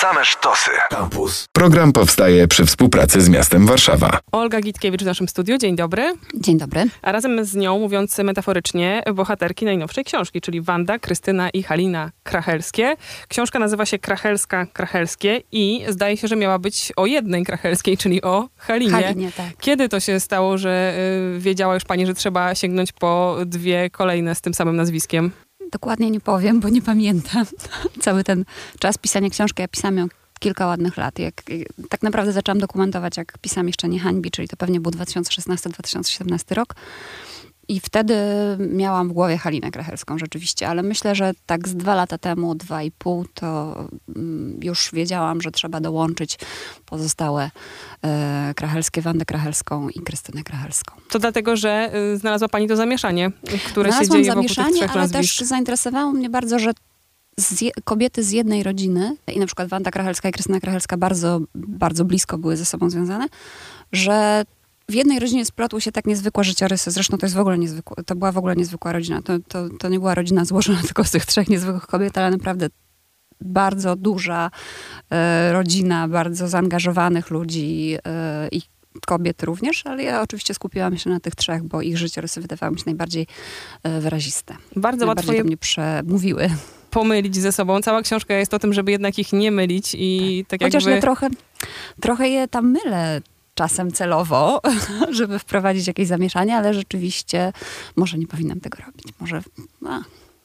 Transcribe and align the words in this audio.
Same 0.00 0.24
sztosy. 0.24 0.70
Campus. 0.90 1.46
Program 1.52 1.92
powstaje 1.92 2.48
przy 2.48 2.66
współpracy 2.66 3.20
z 3.20 3.28
miastem 3.28 3.66
Warszawa. 3.66 4.18
Olga 4.32 4.60
Gitkiewicz 4.60 5.02
w 5.02 5.06
naszym 5.06 5.28
studiu. 5.28 5.58
Dzień 5.58 5.76
dobry. 5.76 6.14
Dzień 6.34 6.58
dobry. 6.58 6.84
A 7.02 7.12
razem 7.12 7.44
z 7.44 7.54
nią, 7.54 7.78
mówiąc 7.78 8.18
metaforycznie, 8.18 9.02
bohaterki 9.14 9.64
najnowszej 9.64 10.04
książki, 10.04 10.40
czyli 10.40 10.60
Wanda, 10.60 10.98
Krystyna 10.98 11.50
i 11.50 11.62
Halina 11.62 12.10
Krachelskie. 12.22 12.96
Książka 13.28 13.58
nazywa 13.58 13.86
się 13.86 13.98
Krachelska 13.98 14.66
Krachelskie 14.66 15.42
i 15.52 15.84
zdaje 15.88 16.16
się, 16.16 16.28
że 16.28 16.36
miała 16.36 16.58
być 16.58 16.92
o 16.96 17.06
jednej 17.06 17.44
Krachelskiej, 17.44 17.96
czyli 17.96 18.22
o 18.22 18.48
Halinie. 18.56 18.92
Halinie, 18.92 19.32
tak. 19.32 19.46
Kiedy 19.60 19.88
to 19.88 20.00
się 20.00 20.20
stało, 20.20 20.58
że 20.58 20.94
y, 21.36 21.40
wiedziała 21.40 21.74
już 21.74 21.84
pani, 21.84 22.06
że 22.06 22.14
trzeba 22.14 22.54
sięgnąć 22.54 22.92
po 22.92 23.36
dwie 23.46 23.90
kolejne 23.90 24.34
z 24.34 24.40
tym 24.40 24.54
samym 24.54 24.76
nazwiskiem? 24.76 25.32
Dokładnie 25.72 26.10
nie 26.10 26.20
powiem, 26.20 26.60
bo 26.60 26.68
nie 26.68 26.82
pamiętam. 26.82 27.46
Cały 28.00 28.24
ten 28.24 28.44
czas 28.78 28.98
pisania 28.98 29.30
książki, 29.30 29.62
ja 29.62 29.68
pisałam 29.68 29.96
ją 29.96 30.06
kilka 30.38 30.66
ładnych 30.66 30.96
lat. 30.96 31.18
Jak, 31.18 31.42
tak 31.88 32.02
naprawdę 32.02 32.32
zaczęłam 32.32 32.58
dokumentować, 32.58 33.16
jak 33.16 33.38
pisałam 33.38 33.66
jeszcze 33.66 33.88
Nie 33.88 34.00
hańbi, 34.00 34.30
czyli 34.30 34.48
to 34.48 34.56
pewnie 34.56 34.80
był 34.80 34.92
2016-2017 34.92 36.54
rok. 36.54 36.74
I 37.68 37.80
wtedy 37.80 38.14
miałam 38.58 39.08
w 39.08 39.12
głowie 39.12 39.38
Halinę 39.38 39.70
Krachelską 39.70 40.18
rzeczywiście, 40.18 40.68
ale 40.68 40.82
myślę, 40.82 41.14
że 41.14 41.32
tak 41.46 41.68
z 41.68 41.76
dwa 41.76 41.94
lata 41.94 42.18
temu, 42.18 42.54
dwa 42.54 42.82
i 42.82 42.90
pół, 42.90 43.24
to 43.34 43.74
mm, 44.16 44.58
już 44.62 44.90
wiedziałam, 44.92 45.42
że 45.42 45.50
trzeba 45.50 45.80
dołączyć 45.80 46.38
pozostałe 46.86 47.50
e, 48.04 48.52
Krachelskie, 48.56 49.02
Wandę 49.02 49.24
Krachelską 49.24 49.88
i 49.88 50.00
Krystynę 50.00 50.42
Krachelską. 50.42 50.94
To 51.10 51.18
dlatego, 51.18 51.56
że 51.56 51.90
y, 52.14 52.18
znalazła 52.18 52.48
pani 52.48 52.68
to 52.68 52.76
zamieszanie, 52.76 53.30
które 53.70 53.90
Znalazłam 53.90 54.18
się 54.18 54.24
dzieje 54.24 54.34
wokół 54.34 54.48
zamieszanie, 54.48 54.90
ale 54.90 55.02
nazwisk. 55.02 55.38
też 55.38 55.48
zainteresowało 55.48 56.12
mnie 56.12 56.30
bardzo, 56.30 56.58
że 56.58 56.72
z 57.38 57.60
je, 57.60 57.70
kobiety 57.84 58.22
z 58.22 58.30
jednej 58.30 58.62
rodziny, 58.62 59.16
i 59.34 59.38
na 59.38 59.46
przykład 59.46 59.68
Wanda 59.68 59.90
Krachelska 59.90 60.28
i 60.28 60.32
Krystyna 60.32 60.60
Krachelska 60.60 60.96
bardzo, 60.96 61.40
bardzo 61.54 62.04
blisko 62.04 62.38
były 62.38 62.56
ze 62.56 62.64
sobą 62.64 62.90
związane, 62.90 63.26
że 63.92 64.44
w 64.90 64.94
jednej 64.94 65.18
rodzinie 65.18 65.44
splotły 65.44 65.80
się 65.80 65.92
tak 65.92 66.06
niezwykłe 66.06 66.44
życiorysy. 66.44 66.90
Zresztą 66.90 67.18
to 67.18 67.26
jest 67.26 67.36
w 67.36 67.38
ogóle 67.38 67.58
niezwykłe, 67.58 68.04
to 68.04 68.14
była 68.14 68.32
w 68.32 68.38
ogóle 68.38 68.56
niezwykła 68.56 68.92
rodzina. 68.92 69.22
To, 69.22 69.32
to, 69.48 69.68
to 69.68 69.88
nie 69.88 69.98
była 69.98 70.14
rodzina 70.14 70.44
złożona 70.44 70.82
tylko 70.82 71.04
z 71.04 71.10
tych 71.10 71.26
trzech 71.26 71.48
niezwykłych 71.48 71.86
kobiet, 71.86 72.18
ale 72.18 72.30
naprawdę 72.30 72.68
bardzo 73.40 73.96
duża 73.96 74.50
e, 75.10 75.52
rodzina, 75.52 76.08
bardzo 76.08 76.48
zaangażowanych 76.48 77.30
ludzi 77.30 77.96
e, 78.06 78.48
i 78.52 78.62
kobiet 79.06 79.42
również, 79.42 79.86
ale 79.86 80.02
ja 80.02 80.22
oczywiście 80.22 80.54
skupiłam 80.54 80.98
się 80.98 81.10
na 81.10 81.20
tych 81.20 81.34
trzech, 81.34 81.62
bo 81.62 81.82
ich 81.82 81.98
życiorysy 81.98 82.40
wydawały 82.40 82.72
mi 82.72 82.78
się 82.78 82.84
najbardziej 82.86 83.26
e, 83.82 84.00
wyraziste. 84.00 84.56
Bardzo 84.76 85.06
łatwo 85.06 85.32
je 85.32 85.44
mnie 85.44 85.56
przemówiły. 85.56 86.50
pomylić 86.90 87.36
ze 87.36 87.52
sobą. 87.52 87.80
Cała 87.80 88.02
książka 88.02 88.34
jest 88.34 88.54
o 88.54 88.58
tym, 88.58 88.72
żeby 88.72 88.90
jednak 88.90 89.18
ich 89.18 89.32
nie 89.32 89.50
mylić 89.50 89.96
i 89.98 90.44
tak, 90.48 90.62
Chociaż 90.62 90.84
jakby... 90.84 90.94
ja 90.94 91.00
trochę, 91.00 91.28
trochę 92.00 92.28
je 92.28 92.48
tam 92.48 92.70
mylę 92.70 93.20
czasem 93.56 93.92
celowo, 93.92 94.60
żeby 95.18 95.38
wprowadzić 95.38 95.86
jakieś 95.86 96.08
zamieszanie, 96.08 96.56
ale 96.56 96.74
rzeczywiście 96.74 97.52
może 97.96 98.18
nie 98.18 98.26
powinnam 98.26 98.60
tego 98.60 98.78
robić. 98.86 99.06
Może, 99.20 99.42
a, 99.86 100.00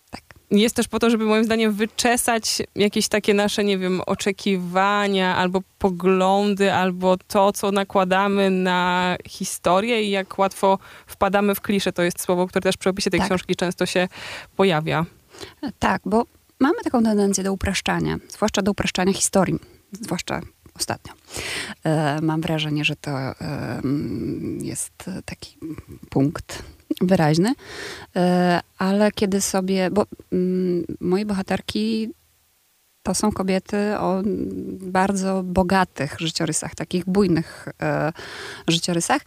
tak. 0.10 0.22
jest 0.52 0.76
też 0.76 0.88
po 0.88 1.00
to, 1.00 1.10
żeby 1.10 1.26
moim 1.26 1.44
zdaniem 1.44 1.74
wyczesać 1.74 2.62
jakieś 2.76 3.08
takie 3.08 3.34
nasze, 3.34 3.64
nie 3.64 3.78
wiem, 3.78 4.02
oczekiwania 4.06 5.36
albo 5.36 5.62
poglądy, 5.80 6.74
albo 6.74 7.18
to, 7.18 7.52
co 7.52 7.72
nakładamy 7.72 8.50
na 8.50 9.16
historię 9.28 10.04
i 10.04 10.10
jak 10.10 10.40
łatwo 10.40 10.80
wpadamy 11.08 11.56
w 11.56 11.62
klisze. 11.62 11.94
To 11.94 12.02
jest 12.02 12.22
słowo, 12.22 12.48
które 12.48 12.62
też 12.62 12.78
przy 12.78 12.90
opisie 12.90 13.10
tej 13.10 13.20
Tak. 13.20 13.30
książki 13.30 13.56
często 13.56 13.86
się 13.86 14.08
pojawia. 14.56 15.06
Tak, 15.80 16.02
bo 16.06 16.26
mamy 16.60 16.76
taką 16.84 17.04
tendencję 17.04 17.44
do 17.44 17.54
upraszczania, 17.54 18.18
zwłaszcza 18.30 18.62
do 18.62 18.72
upraszczania 18.72 19.14
historii, 19.14 19.60
zwłaszcza 19.92 20.42
ostatnio. 20.82 21.14
E, 21.84 22.22
mam 22.22 22.42
wrażenie, 22.42 22.86
że 22.86 22.96
to 22.96 23.12
e, 23.12 23.36
jest 24.62 25.10
taki 25.26 25.58
punkt 26.10 26.64
wyraźny, 27.02 27.54
e, 28.16 28.62
ale 28.78 29.12
kiedy 29.12 29.42
sobie, 29.42 29.92
bo 29.92 30.06
mm, 30.32 30.84
moje 31.00 31.26
bohaterki 31.26 32.10
to 33.04 33.16
są 33.16 33.32
kobiety 33.32 33.78
o 33.98 34.22
bardzo 34.82 35.44
bogatych 35.44 36.16
życiorysach, 36.20 36.76
takich 36.76 37.06
bujnych 37.06 37.68
życiorysach. 38.68 39.22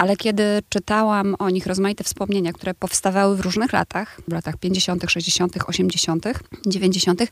Ale 0.00 0.16
kiedy 0.16 0.42
czytałam 0.68 1.36
o 1.38 1.50
nich 1.50 1.66
rozmaite 1.66 2.04
wspomnienia, 2.04 2.52
które 2.52 2.74
powstawały 2.74 3.36
w 3.36 3.40
różnych 3.40 3.72
latach, 3.72 4.20
w 4.28 4.32
latach 4.32 4.56
50., 4.56 5.04
60., 5.08 5.54
80., 5.66 6.24
90., 6.66 7.22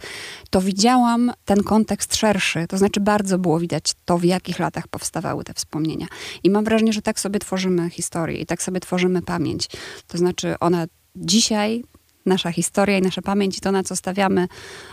to 0.51 0.61
widziałam 0.61 1.33
ten 1.45 1.63
kontekst 1.63 2.17
szerszy. 2.17 2.67
To 2.69 2.79
znaczy 2.79 3.01
bardzo 3.01 3.39
było 3.39 3.61
widać 3.61 3.93
to, 4.05 4.19
w 4.19 4.25
jakich 4.25 4.59
latach 4.59 4.89
powstawały 4.89 5.45
te 5.45 5.55
wspomnienia. 5.55 6.07
I 6.43 6.51
mam 6.51 6.65
wrażenie, 6.65 6.93
że 6.93 7.03
tak 7.03 7.21
sobie 7.21 7.39
tworzymy 7.39 7.91
historię 7.91 8.41
i 8.41 8.47
tak 8.47 8.63
sobie 8.63 8.81
tworzymy 8.81 9.23
pamięć. 9.23 9.69
To 10.07 10.19
znaczy 10.19 10.55
ona 10.61 10.87
dzisiaj 11.17 11.85
nasza 12.27 12.53
historia 12.53 12.99
i 12.99 13.03
nasza 13.03 13.23
pamięć 13.23 13.59
i 13.59 13.61
to, 13.61 13.73
na 13.73 13.83
co 13.83 13.97
stawiamy 13.97 14.49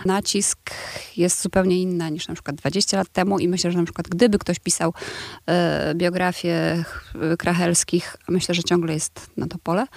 nacisk, 0.06 0.60
jest 1.18 1.42
zupełnie 1.42 1.82
inna 1.82 2.10
niż 2.10 2.28
na 2.28 2.34
przykład 2.34 2.56
20 2.56 2.98
lat 2.98 3.10
temu 3.10 3.40
i 3.40 3.48
myślę, 3.48 3.72
że 3.72 3.78
na 3.78 3.84
przykład 3.84 4.08
gdyby 4.08 4.40
ktoś 4.40 4.60
pisał 4.60 4.94
e, 5.48 5.96
biografię 5.96 6.54
e, 6.54 7.38
Krachelskich, 7.38 8.18
myślę, 8.30 8.56
że 8.56 8.64
ciągle 8.64 8.94
jest 8.94 9.30
na 9.38 9.48
to 9.48 9.58
pole, 9.58 9.88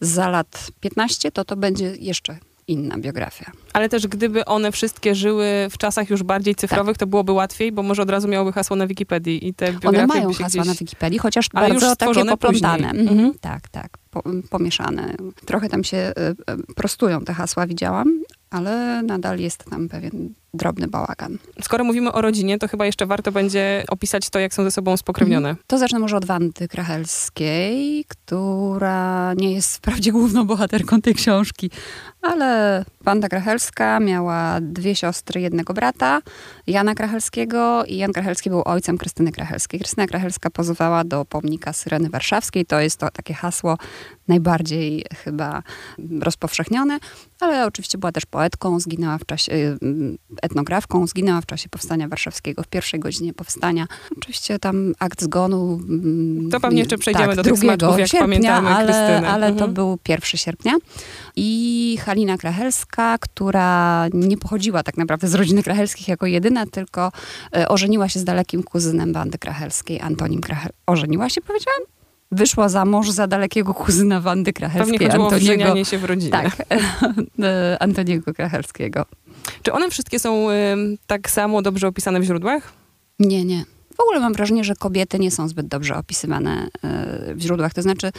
za 0.00 0.28
lat 0.28 0.70
15, 0.80 1.32
to 1.32 1.44
to 1.44 1.56
będzie 1.56 1.96
jeszcze 1.96 2.38
inna 2.68 2.98
biografia. 2.98 3.52
Ale 3.72 3.88
też 3.88 4.06
gdyby 4.06 4.44
one 4.44 4.72
wszystkie 4.72 5.14
żyły 5.14 5.46
w 5.70 5.78
czasach 5.78 6.10
już 6.10 6.22
bardziej 6.22 6.54
cyfrowych, 6.54 6.98
to 6.98 7.06
byłoby 7.06 7.32
łatwiej, 7.32 7.72
bo 7.72 7.82
może 7.82 8.02
od 8.02 8.10
razu 8.10 8.28
miałyby 8.28 8.52
hasło 8.52 8.76
na 8.76 8.86
Wikipedii 8.86 9.48
i 9.48 9.54
te 9.54 9.72
biografie 9.72 9.98
One 9.98 10.06
mają 10.06 10.32
hasła 10.32 10.48
gdzieś... 10.48 10.66
na 10.66 10.74
Wikipedii, 10.74 11.18
chociaż 11.18 11.48
Ale 11.52 11.68
bardzo 11.68 11.96
takie 11.96 12.24
poplątane. 12.24 12.90
Mhm. 12.90 13.08
Mhm. 13.08 13.34
Tak, 13.40 13.68
tak, 13.68 13.98
po, 14.10 14.22
pomieszane. 14.50 15.14
Trochę 15.44 15.68
tam 15.68 15.84
się 15.84 15.96
e, 15.96 16.12
e, 16.16 16.34
prostują 16.76 17.24
te 17.24 17.34
hasła, 17.34 17.66
widziałam, 17.66 18.22
ale 18.50 19.02
nadal 19.02 19.38
jest 19.38 19.64
tam 19.64 19.88
pewien 19.88 20.34
drobny 20.56 20.88
bałagan. 20.88 21.38
Skoro 21.62 21.84
mówimy 21.84 22.12
o 22.12 22.20
rodzinie, 22.20 22.58
to 22.58 22.68
chyba 22.68 22.86
jeszcze 22.86 23.06
warto 23.06 23.32
będzie 23.32 23.84
opisać 23.88 24.30
to, 24.30 24.38
jak 24.38 24.54
są 24.54 24.64
ze 24.64 24.70
sobą 24.70 24.96
spokrewnione. 24.96 25.56
To 25.66 25.78
zacznę 25.78 25.98
może 25.98 26.16
od 26.16 26.24
Wandy 26.24 26.68
Krachelskiej, 26.68 28.04
która 28.08 29.34
nie 29.34 29.52
jest 29.52 29.76
wprawdzie 29.76 30.12
główną 30.12 30.44
bohaterką 30.46 31.00
tej 31.00 31.14
książki, 31.14 31.70
ale 32.22 32.84
Wanda 33.00 33.28
Krachelska 33.28 34.00
miała 34.00 34.60
dwie 34.60 34.94
siostry, 34.94 35.40
jednego 35.40 35.74
brata, 35.74 36.20
Jana 36.66 36.94
Krachelskiego 36.94 37.84
i 37.84 37.96
Jan 37.96 38.12
Krachelski 38.12 38.50
był 38.50 38.62
ojcem 38.64 38.98
Krystyny 38.98 39.32
Krachelskiej. 39.32 39.80
Krystyna 39.80 40.06
Krachelska 40.06 40.50
pozowała 40.50 41.04
do 41.04 41.24
pomnika 41.24 41.72
Syreny 41.72 42.10
Warszawskiej. 42.10 42.66
To 42.66 42.80
jest 42.80 42.96
to 42.96 43.10
takie 43.10 43.34
hasło 43.34 43.78
najbardziej 44.28 45.04
chyba 45.24 45.62
rozpowszechnione, 46.20 46.98
ale 47.40 47.66
oczywiście 47.66 47.98
była 47.98 48.12
też 48.12 48.26
poetką, 48.26 48.80
zginęła 48.80 49.18
w 49.18 49.26
czasie, 49.26 49.52
y, 49.52 49.76
etnografką, 50.46 51.06
zginęła 51.06 51.40
w 51.40 51.46
czasie 51.46 51.68
powstania 51.68 52.08
warszawskiego, 52.08 52.62
w 52.62 52.68
pierwszej 52.68 53.00
godzinie 53.00 53.34
powstania. 53.34 53.86
Oczywiście 54.18 54.58
tam 54.58 54.92
akt 54.98 55.22
zgonu... 55.22 55.80
mm, 55.88 56.50
To 56.50 56.60
pewnie 56.60 56.78
jeszcze 56.78 56.98
przejdziemy 56.98 57.26
tak, 57.26 57.36
do 57.36 57.42
tych 57.42 57.52
2 57.52 57.60
smaczków, 57.62 57.98
jak 57.98 58.08
sierpnia, 58.08 58.24
pamiętamy 58.26 58.68
ale, 58.68 58.84
Krystynę. 58.86 59.28
ale 59.28 59.46
to 59.46 59.52
Mhm. 59.52 59.74
był 59.74 59.98
1 60.08 60.20
sierpnia. 60.38 60.72
I 61.36 61.98
Halina 62.04 62.36
Krachelska, 62.36 63.18
która 63.18 64.06
nie 64.12 64.36
pochodziła 64.38 64.82
tak 64.82 64.96
naprawdę 64.96 65.28
z 65.28 65.34
rodziny 65.34 65.62
Krachelskich 65.62 66.08
jako 66.08 66.26
jedyna, 66.26 66.66
tylko 66.66 67.12
e, 67.56 67.68
ożeniła 67.68 68.08
się 68.08 68.20
z 68.20 68.24
dalekim 68.24 68.62
kuzynem 68.62 69.12
Wandy 69.12 69.38
Krachelskiej, 69.38 70.00
Antonim 70.00 70.40
Krachel. 70.40 70.72
Ożeniła 70.86 71.28
się, 71.30 71.40
powiedziałam? 71.40 71.80
Wyszła 72.36 72.68
za 72.68 72.84
mąż 72.84 73.10
za 73.10 73.26
dalekiego 73.26 73.74
kuzyna 73.74 74.20
Wandy 74.20 74.52
Krachelskiej, 74.52 74.98
Pewnie 74.98 75.06
chodziło 75.06 75.24
o 75.24 75.26
Antoniego. 75.26 75.54
wrzenianie 75.54 75.84
się 75.84 75.98
w 75.98 76.04
rodzinie. 76.04 76.30
Tak, 76.32 76.56
e, 77.42 77.76
Antoniego 77.80 78.34
Krachelskiego. 78.34 79.06
Czy 79.62 79.72
one 79.72 79.90
wszystkie 79.90 80.18
są 80.18 80.50
ym, 80.50 80.98
tak 81.06 81.30
samo 81.30 81.62
dobrze 81.62 81.88
opisane 81.88 82.20
w 82.20 82.24
źródłach? 82.24 82.72
Nie, 83.18 83.44
nie. 83.44 83.64
W 83.96 84.00
ogóle 84.00 84.20
mam 84.20 84.32
wrażenie, 84.32 84.64
że 84.64 84.74
kobiety 84.74 85.18
nie 85.18 85.30
są 85.30 85.48
zbyt 85.48 85.68
dobrze 85.68 85.96
opisywane 85.96 86.68
e, 86.84 87.34
w 87.34 87.40
źródłach. 87.40 87.74
To 87.74 87.82
znaczy, 87.82 88.10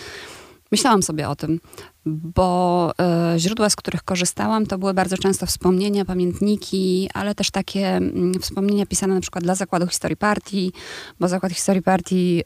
myślałam 0.71 1.03
sobie 1.03 1.29
o 1.29 1.35
tym, 1.35 1.59
bo 2.07 2.91
e, 3.01 3.39
źródła, 3.39 3.69
z 3.69 3.75
których 3.75 4.03
korzystałam, 4.03 4.65
to 4.65 4.77
były 4.77 4.93
bardzo 4.93 5.17
często 5.17 5.45
wspomnienia, 5.45 6.05
pamiętniki, 6.05 7.09
ale 7.13 7.35
też 7.35 7.51
takie 7.51 7.87
mm, 7.87 8.33
wspomnienia 8.41 8.85
pisane 8.85 9.15
na 9.15 9.21
przykład 9.21 9.43
dla 9.43 9.55
Zakładu 9.55 9.87
Historii 9.87 10.17
Partii, 10.17 10.71
bo 11.19 11.27
Zakład 11.27 11.51
Historii 11.51 11.81
Partii 11.81 12.43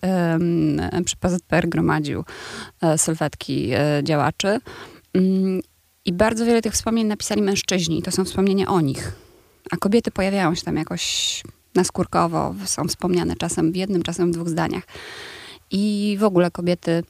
przy 1.05 1.17
PZPR 1.17 1.69
gromadził 1.69 2.23
e, 2.81 2.97
sylwetki 2.97 3.71
e, 3.73 4.01
działaczy. 4.03 4.59
Mm, 5.13 5.61
I 6.05 6.13
bardzo 6.13 6.45
wiele 6.45 6.61
tych 6.61 6.73
wspomnień 6.73 7.07
napisali 7.07 7.41
mężczyźni, 7.41 8.01
to 8.01 8.11
są 8.11 8.25
wspomnienia 8.25 8.67
o 8.67 8.81
nich. 8.81 9.11
A 9.71 9.77
kobiety 9.77 10.11
pojawiają 10.11 10.55
się 10.55 10.61
tam 10.61 10.75
jakoś 10.75 11.43
naskórkowo, 11.75 12.55
są 12.65 12.87
wspomniane 12.87 13.35
czasem 13.35 13.71
w 13.71 13.75
jednym, 13.75 14.03
czasem 14.03 14.31
w 14.31 14.35
dwóch 14.35 14.49
zdaniach. 14.49 14.83
I 15.71 16.17
w 16.19 16.23
ogóle 16.23 16.51
kobiety 16.51 17.03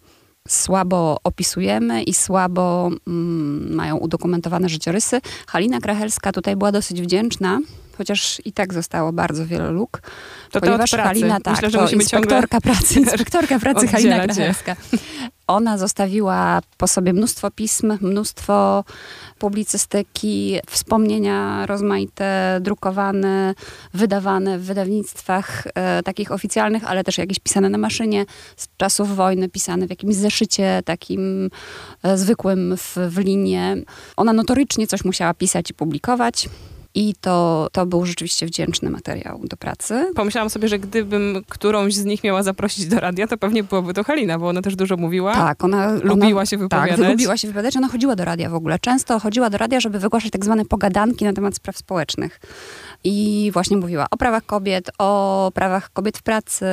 słabo 0.48 1.18
opisujemy 1.24 2.04
i 2.04 2.14
słabo 2.14 2.90
mm, 3.08 3.76
mają 3.76 3.98
udokumentowane 3.98 4.70
życiorysy. 4.70 5.22
Halina 5.48 5.80
Krachelska 5.80 6.32
tutaj 6.32 6.56
była 6.56 6.72
dosyć 6.72 7.02
wdzięczna, 7.02 7.60
chociaż 7.98 8.42
i 8.46 8.54
tak 8.54 8.74
zostało 8.74 9.14
bardzo 9.14 9.46
wiele 9.46 9.72
luk. 9.72 10.02
To 10.52 10.60
to 10.60 10.60
ponieważ 10.60 10.94
od 10.94 11.00
pracy. 11.00 11.08
Halina, 11.08 11.40
tak, 11.40 11.54
Myślę, 11.54 11.70
że 11.70 11.78
to 11.78 11.90
inspektorka 11.90 12.62
pracy, 12.62 13.00
inspektorka 13.00 13.60
pracy 13.60 13.88
Halina. 13.88 14.28
Krajewska. 14.28 14.76
Ona 15.48 15.78
zostawiła 15.78 16.62
po 16.78 16.88
sobie 16.88 17.14
mnóstwo 17.14 17.52
pism, 17.52 17.98
mnóstwo 18.02 18.84
publicystyki, 19.42 20.60
wspomnienia 20.70 21.66
rozmaite, 21.66 22.60
drukowane, 22.62 23.54
wydawane 23.94 24.60
w 24.60 24.64
wydawnictwach 24.64 25.68
e, 25.76 26.04
takich 26.04 26.32
oficjalnych, 26.32 26.84
ale 26.84 27.04
też 27.04 27.18
jakieś 27.18 27.40
pisane 27.40 27.70
na 27.70 27.78
maszynie 27.78 28.26
z 28.58 28.68
czasów 28.78 29.16
wojny, 29.16 29.50
pisane 29.50 29.88
w 29.88 29.90
jakimś 29.90 30.16
zeszycie 30.16 30.82
takim 30.86 31.50
e, 32.04 32.18
zwykłym 32.18 32.78
w, 32.78 32.98
w 33.10 33.18
linie. 33.18 33.78
Ona 34.18 34.34
notorycznie 34.34 34.88
coś 34.88 35.06
musiała 35.06 35.34
pisać 35.34 35.70
i 35.70 35.74
publikować. 35.74 36.50
I 36.96 37.16
to, 37.22 37.68
to 37.72 37.86
był 37.86 38.06
rzeczywiście 38.06 38.46
wdzięczny 38.46 38.90
materiał 38.90 39.42
do 39.44 39.58
pracy. 39.58 40.12
Pomyślałam 40.16 40.50
sobie, 40.50 40.68
że 40.68 40.80
gdybym 40.80 41.44
którąś 41.50 41.96
z 41.96 42.06
nich 42.06 42.24
miała 42.24 42.44
zaprosić 42.44 42.86
do 42.86 43.00
radia, 43.00 43.28
to 43.28 43.38
pewnie 43.38 43.64
byłoby 43.64 43.94
to 43.94 44.04
Halina, 44.04 44.40
bo 44.40 44.48
ona 44.50 44.62
też 44.62 44.76
dużo 44.76 44.98
mówiła. 44.98 45.34
Tak, 45.34 45.64
ona 45.64 45.92
Lubiła 45.92 46.42
ona, 46.42 46.46
się 46.46 46.58
wypowiadać. 46.58 47.00
Tak, 47.00 47.10
lubiła 47.10 47.38
się 47.38 47.48
wypowiadać. 47.48 47.78
Ona 47.78 47.88
chodziła 47.88 48.16
do 48.16 48.26
radia 48.26 48.50
w 48.50 48.56
ogóle. 48.56 48.80
Często 48.80 49.20
chodziła 49.20 49.50
do 49.50 49.58
radia, 49.58 49.80
żeby 49.80 50.00
wygłaszać 50.00 50.32
tak 50.32 50.46
zwane 50.46 50.66
pogadanki 50.66 51.26
na 51.26 51.34
temat 51.34 51.56
spraw 51.56 51.78
społecznych. 51.78 52.40
I 53.04 53.50
właśnie 53.54 53.78
mówiła 53.78 54.08
o 54.12 54.18
prawach 54.18 54.46
kobiet, 54.46 54.92
o 54.98 55.52
prawach 55.54 55.94
kobiet 55.94 56.18
w 56.18 56.22
pracy, 56.22 56.66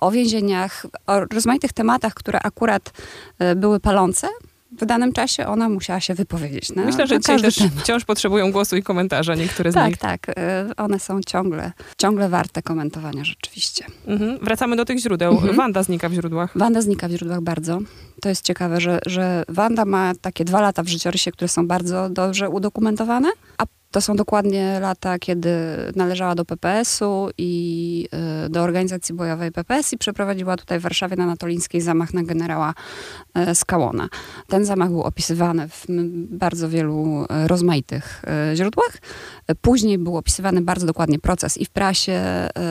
o 0.00 0.10
więzieniach, 0.10 0.86
o 1.06 1.20
rozmaitych 1.20 1.72
tematach, 1.72 2.14
które 2.14 2.40
akurat 2.42 2.92
e, 3.38 3.54
były 3.54 3.80
palące. 3.80 4.28
W 4.72 4.86
danym 4.86 5.12
czasie 5.12 5.46
ona 5.46 5.68
musiała 5.68 6.00
się 6.00 6.14
wypowiedzieć 6.14 6.72
na, 6.72 6.84
Myślę, 6.84 7.06
że 7.06 7.14
na 7.14 7.20
też 7.20 7.54
temat. 7.54 7.72
wciąż 7.76 8.04
potrzebują 8.04 8.52
głosu 8.52 8.76
i 8.76 8.82
komentarza 8.82 9.34
niektóre 9.34 9.72
z 9.72 9.74
Tak, 9.74 9.88
nich. 9.88 9.98
tak. 9.98 10.26
e, 10.28 10.66
One 10.76 10.98
są 10.98 11.20
ciągle, 11.26 11.72
ciągle 11.98 12.28
warte 12.28 12.62
komentowania 12.62 13.24
rzeczywiście. 13.24 13.84
Mhm. 14.06 14.38
Wracamy 14.42 14.76
do 14.76 14.84
tych 14.84 14.98
źródeł. 14.98 15.32
Mhm. 15.32 15.56
Wanda 15.56 15.82
znika 15.82 16.08
w 16.08 16.12
źródłach. 16.12 16.58
Wanda 16.58 16.82
znika 16.82 17.08
w 17.08 17.10
źródłach 17.10 17.40
bardzo. 17.40 17.78
To 18.22 18.28
jest 18.28 18.42
ciekawe, 18.44 18.80
że, 18.80 18.98
że 19.06 19.44
Wanda 19.48 19.84
ma 19.84 20.12
takie 20.20 20.44
dwa 20.44 20.60
lata 20.60 20.82
w 20.82 20.88
życiorysie, 20.88 21.32
które 21.32 21.48
są 21.48 21.66
bardzo 21.66 22.08
dobrze 22.10 22.48
udokumentowane, 22.50 23.28
a 23.58 23.64
to 23.96 24.00
są 24.00 24.16
dokładnie 24.16 24.80
lata, 24.80 25.18
kiedy 25.18 25.50
należała 25.94 26.34
do 26.34 26.44
PPS-u 26.44 27.28
i 27.38 28.08
y, 28.46 28.48
do 28.48 28.62
organizacji 28.62 29.14
bojowej 29.14 29.52
PPS 29.52 29.92
i 29.92 29.98
przeprowadziła 29.98 30.56
tutaj 30.56 30.78
w 30.78 30.82
Warszawie 30.82 31.16
na 31.16 31.24
Anatolińskiej 31.24 31.80
zamach 31.80 32.14
na 32.14 32.22
generała 32.22 32.74
y, 33.50 33.54
Skałona. 33.54 34.08
Ten 34.48 34.64
zamach 34.64 34.90
był 34.90 35.02
opisywany 35.02 35.68
w 35.68 35.84
bardzo 36.30 36.68
wielu 36.68 37.24
y, 37.44 37.48
rozmaitych 37.48 38.22
źródłach. 38.54 38.98
Później 39.60 39.98
był 39.98 40.16
opisywany 40.16 40.60
bardzo 40.60 40.86
dokładnie 40.86 41.18
proces 41.18 41.58
i 41.58 41.64
w 41.64 41.70
prasie 41.70 42.20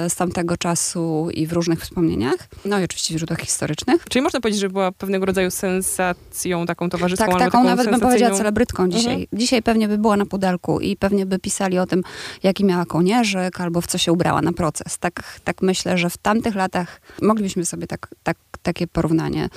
z 0.09 0.15
tamtego 0.15 0.57
czasu 0.57 1.29
i 1.33 1.47
w 1.47 1.53
różnych 1.53 1.81
wspomnieniach. 1.81 2.47
No 2.65 2.79
i 2.79 2.83
oczywiście 2.83 3.13
w 3.15 3.17
źródłach 3.17 3.39
historycznych. 3.39 4.05
Czyli 4.09 4.23
można 4.23 4.39
powiedzieć, 4.39 4.61
że 4.61 4.69
była 4.69 4.91
pewnego 4.91 5.25
rodzaju 5.25 5.51
sensacją 5.51 6.65
taką 6.65 6.89
towarzyską, 6.89 7.25
Tak, 7.25 7.33
taką 7.33 7.51
taką 7.51 7.63
nawet 7.63 7.89
bym 7.89 7.99
powiedziała 7.99 8.37
celebrytką 8.37 8.89
dzisiaj. 8.89 9.13
Mhm. 9.13 9.27
Dzisiaj 9.33 9.61
pewnie 9.61 9.87
by 9.87 9.97
była 9.97 10.17
na 10.17 10.25
pudelku 10.25 10.79
i 10.79 10.97
pewnie 10.97 11.14
by 11.25 11.39
pisali 11.39 11.79
o 11.79 11.85
tym, 11.85 12.01
jaki 12.43 12.65
miała 12.65 12.85
kołnierzyk 12.85 13.61
albo 13.61 13.81
w 13.81 13.87
co 13.87 13.97
się 13.97 14.11
ubrała 14.11 14.41
na 14.41 14.53
proces. 14.53 14.97
Tak, 14.97 15.39
tak 15.43 15.61
myślę, 15.61 15.97
że 15.97 16.09
w 16.09 16.17
tamtych 16.17 16.55
latach 16.55 17.01
moglibyśmy 17.21 17.65
sobie 17.65 17.87
tak, 17.87 18.07
tak, 18.23 18.37
takie 18.61 18.87
porównanie 18.87 19.49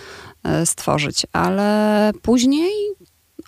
e, 0.45 0.67
stworzyć, 0.67 1.27
ale 1.33 2.11
później 2.23 2.73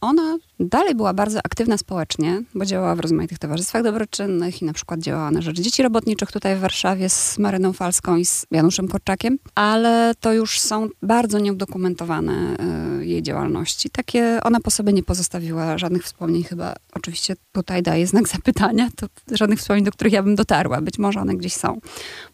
ona 0.01 0.39
dalej 0.61 0.95
była 0.95 1.15
bardzo 1.15 1.39
aktywna 1.45 1.79
społecznie, 1.79 2.43
bo 2.55 2.65
działała 2.65 2.95
w 2.95 3.01
rozmaitych 3.01 3.39
towarzystwach 3.39 3.83
dobroczynnych 3.83 4.63
i 4.63 4.65
na 4.65 4.73
przykład 4.73 5.01
działała 5.01 5.31
na 5.31 5.43
rzecz 5.43 5.61
dzieci 5.61 5.83
robotniczych 5.83 6.33
tutaj 6.33 6.57
w 6.57 6.61
Warszawie 6.61 7.09
z 7.09 7.39
Maryną 7.39 7.73
Falską 7.73 8.17
i 8.17 8.25
z 8.25 8.47
Januszem 8.51 8.89
Korczakiem, 8.89 9.39
ale 9.55 10.15
to 10.21 10.33
już 10.33 10.61
są 10.61 10.89
bardzo 11.03 11.39
nieudokumentowane 11.39 12.57
e, 12.59 13.05
jej 13.07 13.23
działalności. 13.23 13.91
Takie 13.91 14.41
ona 14.45 14.61
po 14.61 14.71
sobie 14.71 14.93
nie 14.93 15.03
pozostawiła 15.03 15.79
żadnych 15.79 16.05
wspomnień 16.05 16.43
chyba. 16.43 16.75
Oczywiście 16.93 17.37
tutaj 17.53 17.83
daję 17.83 18.07
znak 18.07 18.29
zapytania, 18.29 18.89
to 18.97 19.07
żadnych 19.33 19.59
wspomnień, 19.59 19.85
do 19.85 19.93
których 19.93 20.13
ja 20.13 20.23
bym 20.23 20.35
dotarła. 20.35 20.81
Być 20.81 20.99
może 20.99 21.21
one 21.21 21.35
gdzieś 21.35 21.53
są. 21.53 21.81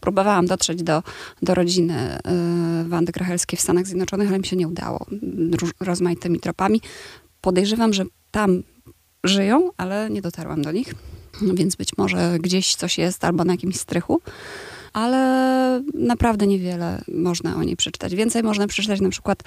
Próbowałam 0.01 0.47
dotrzeć 0.47 0.83
do, 0.83 1.03
do 1.43 1.55
rodziny 1.55 1.95
e, 1.95 2.21
Wandy 2.89 3.13
Krachelskiej 3.13 3.57
w 3.59 3.63
Stanach 3.63 3.87
Zjednoczonych, 3.87 4.29
ale 4.29 4.39
mi 4.39 4.47
się 4.47 4.57
nie 4.57 4.69
udało. 4.69 5.07
Róż, 5.61 5.71
rozmaitymi 5.81 6.41
tropami. 6.41 6.81
Podejrzewam, 7.47 7.93
że 7.93 8.05
tam 8.31 8.63
żyją, 9.25 9.71
ale 9.77 10.11
nie 10.11 10.23
dotarłam 10.23 10.63
do 10.63 10.73
nich. 10.73 10.95
Więc 11.55 11.77
być 11.77 11.99
może 11.99 12.39
gdzieś 12.41 12.75
coś 12.75 12.99
jest 12.99 13.25
albo 13.25 13.45
na 13.45 13.53
jakimś 13.53 13.77
strychu. 13.77 14.21
Ale 14.93 15.83
naprawdę 15.95 16.47
niewiele 16.47 17.03
można 17.15 17.57
o 17.57 17.63
niej 17.63 17.77
przeczytać. 17.77 18.15
Więcej 18.15 18.43
można 18.43 18.67
przeczytać 18.67 19.01
na 19.01 19.09
przykład, 19.09 19.43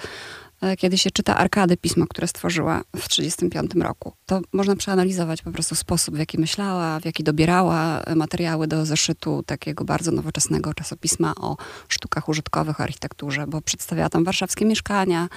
kiedy 0.77 0.97
się 0.97 1.11
czyta 1.11 1.37
Arkady, 1.37 1.77
pismo, 1.77 2.05
które 2.07 2.27
stworzyła 2.27 2.79
w 2.95 3.07
1935 3.07 3.85
roku. 3.87 4.13
To 4.25 4.41
można 4.53 4.75
przeanalizować 4.75 5.41
po 5.41 5.51
prostu 5.51 5.75
sposób, 5.75 6.15
w 6.15 6.19
jaki 6.19 6.39
myślała, 6.39 6.99
w 6.99 7.05
jaki 7.05 7.23
dobierała 7.23 8.01
e, 8.01 8.15
materiały 8.15 8.67
do 8.67 8.85
zeszytu 8.85 9.43
takiego 9.45 9.85
bardzo 9.85 10.11
nowoczesnego 10.11 10.73
czasopisma 10.73 11.33
o 11.35 11.57
sztukach 11.87 12.29
użytkowych, 12.29 12.81
architekturze, 12.81 13.47
bo 13.47 13.61
przedstawiała 13.61 14.09
tam 14.09 14.23
warszawskie 14.23 14.65
mieszkania, 14.65 15.29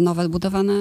nowe 0.00 0.28
budowane 0.28 0.72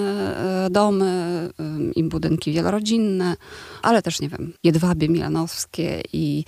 e, 0.66 0.70
domy 0.70 1.50
em, 1.60 1.94
i 1.94 2.04
budynki 2.04 2.52
wielorodzinne, 2.52 3.36
ale 3.82 4.02
też, 4.02 4.22
nie 4.22 4.30
wiem, 4.30 4.54
jedwabie 4.64 5.10
milanowskie 5.10 6.02
i 6.14 6.46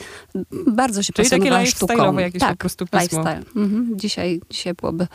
bardzo 0.67 1.03
się 1.03 1.13
Czyli 1.13 1.29
takie 1.29 1.41
pasjonowała 1.41 1.65
sztuką. 1.65 1.93
lifestyle'owe 1.93 2.19
jakieś 2.19 2.39
tak, 2.39 2.51
po 2.51 2.57
prostu 2.57 2.85
pismo. 2.85 2.99
lifestyle. 3.01 3.43
Mhm. 3.55 3.99
Dzisiaj, 3.99 4.41
dzisiaj 4.49 4.73
byłoby 4.73 5.07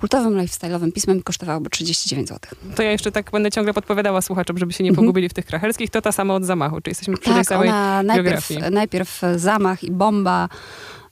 kultowym 0.00 0.34
lifestyle'owym 0.34 0.92
pismem 0.92 1.22
kosztowałoby 1.22 1.70
39 1.70 2.28
zł. 2.28 2.50
To 2.76 2.82
ja 2.82 2.90
jeszcze 2.92 3.12
tak 3.12 3.30
będę 3.30 3.50
ciągle 3.50 3.74
podpowiadała 3.74 4.20
słuchaczom, 4.22 4.58
żeby 4.58 4.72
się 4.72 4.84
nie 4.84 4.90
Mhm. 4.90 5.06
pogubili 5.06 5.28
w 5.28 5.34
tych 5.34 5.46
krachelskich. 5.46 5.90
To 5.90 6.02
ta 6.02 6.12
sama 6.12 6.34
od 6.34 6.44
zamachu, 6.44 6.80
czyli 6.80 6.90
jesteśmy 6.90 7.14
przy 7.16 7.24
tej 7.24 7.34
Tak, 7.34 7.46
samej 7.46 7.68
ona 7.68 8.02
najpierw, 8.02 8.48
najpierw 8.70 9.20
zamach 9.36 9.84
i 9.84 9.90
bomba 9.90 10.48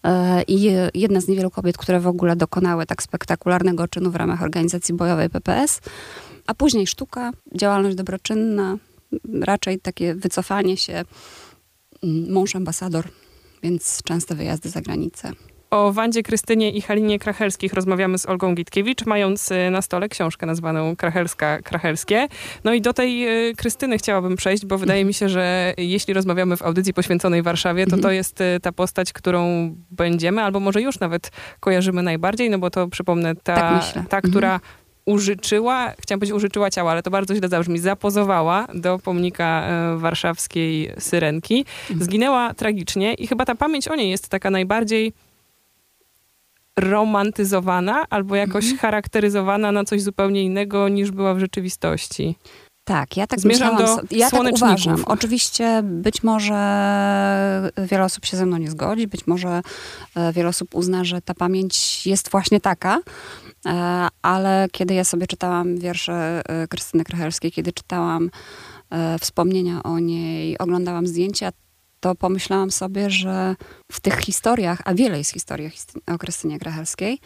e, 0.05 0.43
i 0.43 0.61
je- 0.63 0.91
jedna 0.95 1.21
z 1.21 1.29
niewielu 1.29 1.51
kobiet, 1.51 1.79
które 1.79 2.01
w 2.01 2.07
ogóle 2.07 2.37
dokonały 2.37 2.87
tak 2.87 3.03
spektakularnego 3.03 3.89
czynu 3.89 4.11
w 4.11 4.17
ramach 4.17 4.43
organizacji 4.43 4.95
bojowej 4.95 5.31
PPS, 5.31 5.81
a 6.47 6.55
później 6.55 6.87
sztuka, 6.87 7.31
działalność 7.55 7.97
dobroczynna, 7.97 8.77
raczej 9.43 9.81
takie 9.81 10.15
wycofanie 10.15 10.77
się, 10.77 11.05
mąż 12.29 12.57
ambasador, 12.57 13.09
więc 13.63 14.03
częste 14.05 14.35
wyjazdy 14.35 14.71
za 14.71 14.81
granicę. 14.81 15.33
O 15.71 15.93
Wandzie 15.93 16.23
Krystynie 16.23 16.71
i 16.71 16.81
Halinie 16.83 17.19
Krachelskich 17.19 17.73
rozmawiamy 17.73 18.19
z 18.19 18.27
Olgą 18.27 18.55
Gitkiewicz, 18.55 19.07
mając 19.07 19.51
y, 19.51 19.71
na 19.71 19.83
stole 19.83 20.09
książkę 20.09 20.47
nazwaną 20.47 20.97
Krachelska 20.97 21.63
Krachelskie. 21.63 22.29
No 22.65 22.73
i 22.75 22.81
do 22.81 22.93
tej 22.93 23.29
y, 23.51 23.55
Krystyny 23.57 23.99
chciałabym 23.99 24.37
przejść, 24.37 24.67
bo 24.67 24.79
wydaje 24.79 25.05
mi 25.05 25.15
się, 25.15 25.29
że 25.29 25.75
jeśli 25.79 26.15
rozmawiamy 26.15 26.57
w 26.57 26.63
audycji 26.63 26.95
poświęconej 26.95 27.43
Warszawie, 27.43 27.85
to 27.85 27.97
Mhm. 27.97 28.03
to 28.03 28.11
jest 28.11 28.41
y, 28.41 28.45
ta 28.63 28.73
postać, 28.73 29.13
którą 29.13 29.71
będziemy, 29.91 30.43
albo 30.43 30.61
może 30.61 30.83
już 30.83 31.01
nawet 31.01 31.31
kojarzymy 31.61 32.03
najbardziej, 32.03 32.51
no 32.51 32.59
bo 32.59 32.71
to 32.71 32.89
przypomnę, 32.89 33.35
ta, 33.35 33.55
Tak 33.55 33.93
ta 34.09 34.17
Mhm. 34.17 34.23
która 34.23 34.61
użyczyła, 35.05 35.93
chciałam 36.03 36.21
powiedzieć 36.21 36.37
użyczyła 36.37 36.71
ciała, 36.71 36.91
ale 36.91 37.03
to 37.03 37.11
bardzo 37.11 37.35
źle 37.35 37.49
zabrzmi, 37.49 37.79
zapozowała 37.79 38.67
do 38.75 38.99
pomnika 38.99 39.69
warszawskiej 39.97 40.93
Syrenki. 40.99 41.65
Mhm. 41.91 42.05
Zginęła 42.05 42.55
tragicznie 42.55 43.15
i 43.15 43.27
chyba 43.27 43.45
ta 43.45 43.55
pamięć 43.55 43.89
o 43.89 43.97
niej 43.97 44.11
jest 44.11 44.29
taka 44.29 44.51
najbardziej 44.51 45.13
romantyzowana 46.81 48.05
albo 48.11 48.37
jakoś 48.37 48.65
Mhm. 48.65 48.79
charakteryzowana 48.79 49.73
na 49.73 49.85
coś 49.85 50.03
zupełnie 50.03 50.43
innego 50.43 50.89
niż 50.89 51.11
była 51.11 51.35
w 51.35 51.39
rzeczywistości. 51.39 52.37
Tak, 52.85 53.17
ja 53.17 53.27
tak 53.27 53.41
Zmierzam 53.41 53.75
myślałam. 53.75 54.07
do 54.07 54.17
ja 54.17 54.31
tak 54.31 54.53
uważam. 54.53 55.05
Oczywiście 55.07 55.81
być 55.85 56.23
może 56.23 56.55
wiele 57.79 58.05
osób 58.05 58.25
się 58.25 58.37
ze 58.37 58.47
mną 58.47 58.57
nie 58.57 58.71
zgodzi, 58.71 59.07
być 59.07 59.27
może 59.27 59.61
e, 60.17 60.33
wiele 60.33 60.49
osób 60.49 60.75
uzna, 60.75 61.05
że 61.05 61.23
ta 61.23 61.35
pamięć 61.35 62.07
jest 62.07 62.31
właśnie 62.31 62.61
taka, 62.61 62.99
e, 63.67 64.09
ale 64.23 64.67
kiedy 64.73 64.95
ja 64.95 65.05
sobie 65.05 65.27
czytałam 65.27 65.77
wiersze 65.77 66.43
e, 66.49 66.69
Krystyny 66.69 67.05
Krachelskiej, 67.05 67.53
kiedy 67.53 67.73
czytałam 67.73 68.31
e, 68.91 69.19
wspomnienia 69.19 69.83
o 69.83 69.99
niej, 69.99 70.59
oglądałam 70.59 71.07
zdjęcia, 71.07 71.51
to 72.01 72.15
pomyślałam 72.15 72.71
sobie, 72.71 73.11
że 73.11 73.57
w 73.93 74.01
tych 74.01 74.19
historiach, 74.19 74.83
a 74.85 74.95
wiele 74.95 75.19
jest 75.19 75.33
historii 75.33 75.71
o 76.07 76.19
Krystynie 76.19 76.59
Krachelskiej, 76.59 77.19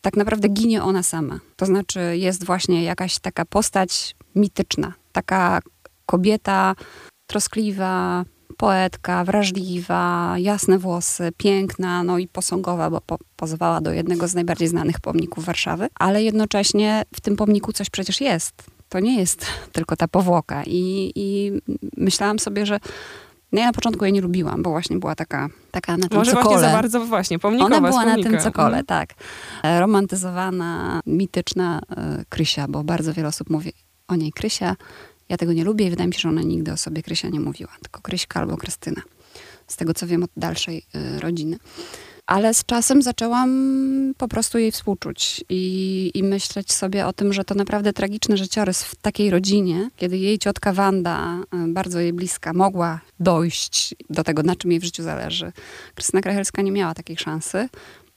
tak 0.00 0.16
naprawdę 0.16 0.48
ginie 0.48 0.82
ona 0.82 1.02
sama. 1.02 1.40
To 1.56 1.66
znaczy 1.66 2.00
jest 2.16 2.44
właśnie 2.44 2.84
jakaś 2.84 3.18
taka 3.18 3.44
postać 3.44 4.16
mityczna, 4.34 4.92
taka 5.12 5.60
kobieta 6.06 6.74
troskliwa, 7.26 8.24
poetka, 8.56 9.24
wrażliwa, 9.24 10.34
jasne 10.38 10.78
włosy, 10.78 11.32
piękna, 11.36 12.02
no 12.02 12.18
i 12.18 12.28
posągowa, 12.28 12.90
bo 12.90 13.00
po, 13.00 13.18
pozowała 13.36 13.80
do 13.80 13.92
jednego 13.92 14.28
z 14.28 14.34
najbardziej 14.34 14.68
znanych 14.68 15.00
pomników 15.00 15.44
Warszawy, 15.44 15.88
ale 15.94 16.22
jednocześnie 16.22 17.02
w 17.14 17.20
tym 17.20 17.36
pomniku 17.36 17.72
coś 17.72 17.90
przecież 17.90 18.20
jest. 18.20 18.54
To 18.88 19.00
nie 19.00 19.18
jest 19.18 19.46
tylko 19.72 19.96
ta 19.96 20.08
powłoka. 20.08 20.62
I, 20.66 21.12
i 21.14 21.52
myślałam 21.96 22.38
sobie, 22.38 22.66
że 22.66 22.80
No 23.52 23.60
ja 23.60 23.66
na 23.66 23.72
początku 23.72 24.04
jej 24.04 24.12
nie 24.12 24.20
lubiłam, 24.20 24.62
bo 24.62 24.70
właśnie 24.70 24.98
była 24.98 25.14
taka, 25.14 25.48
taka 25.70 25.96
na 25.96 26.08
tym 26.08 26.18
Może 26.18 26.30
cokole. 26.32 26.48
właśnie 26.50 26.68
za 26.68 26.72
bardzo, 26.76 27.00
właśnie, 27.06 27.38
pomnikowa 27.38 27.76
Ona 27.76 27.88
była 27.88 28.04
na 28.04 28.14
tym 28.22 28.38
cokole, 28.38 28.68
Mhm. 28.78 28.86
tak. 28.86 29.14
E, 29.62 29.80
Romantyzowana, 29.80 31.00
mityczna 31.06 31.80
e, 31.96 32.24
Krysia, 32.28 32.68
bo 32.68 32.84
bardzo 32.84 33.14
wiele 33.14 33.28
osób 33.28 33.50
mówi 33.50 33.72
o 34.08 34.16
niej 34.16 34.32
Krysia. 34.32 34.76
Ja 35.28 35.36
tego 35.36 35.52
nie 35.52 35.64
lubię 35.64 35.86
i 35.86 35.90
wydaje 35.90 36.08
mi 36.08 36.14
się, 36.14 36.20
że 36.20 36.28
ona 36.28 36.42
nigdy 36.42 36.72
o 36.72 36.76
sobie 36.76 37.02
Krysia 37.02 37.28
nie 37.28 37.40
mówiła, 37.40 37.70
tylko 37.82 38.00
Kryśka 38.02 38.40
albo 38.40 38.56
Krystyna. 38.56 39.02
Z 39.66 39.76
tego, 39.76 39.94
co 39.94 40.06
wiem 40.06 40.22
od 40.22 40.30
dalszej 40.36 40.86
e, 40.94 41.20
rodziny. 41.20 41.58
Ale 42.30 42.54
z 42.54 42.64
czasem 42.64 43.02
zaczęłam 43.02 43.50
po 44.18 44.28
prostu 44.28 44.58
jej 44.58 44.72
współczuć 44.72 45.44
i, 45.48 46.10
i 46.14 46.22
myśleć 46.22 46.72
sobie 46.72 47.06
o 47.06 47.12
tym, 47.12 47.32
że 47.32 47.44
to 47.44 47.54
naprawdę 47.54 47.92
tragiczny 47.92 48.36
życiorys 48.36 48.84
w 48.84 48.96
takiej 48.96 49.30
rodzinie, 49.30 49.90
kiedy 49.96 50.18
jej 50.18 50.38
ciotka 50.38 50.72
Wanda, 50.72 51.36
e, 51.52 51.68
bardzo 51.68 52.00
jej 52.00 52.12
bliska, 52.12 52.52
mogła 52.52 53.00
dojść 53.20 53.94
do 54.10 54.24
tego, 54.24 54.42
na 54.42 54.56
czym 54.56 54.70
jej 54.70 54.80
w 54.80 54.84
życiu 54.84 55.02
zależy. 55.02 55.52
Krystyna 55.94 56.20
Krachelska 56.20 56.62
nie 56.62 56.72
miała 56.72 56.94
takiej 56.94 57.16
szansy. 57.16 57.68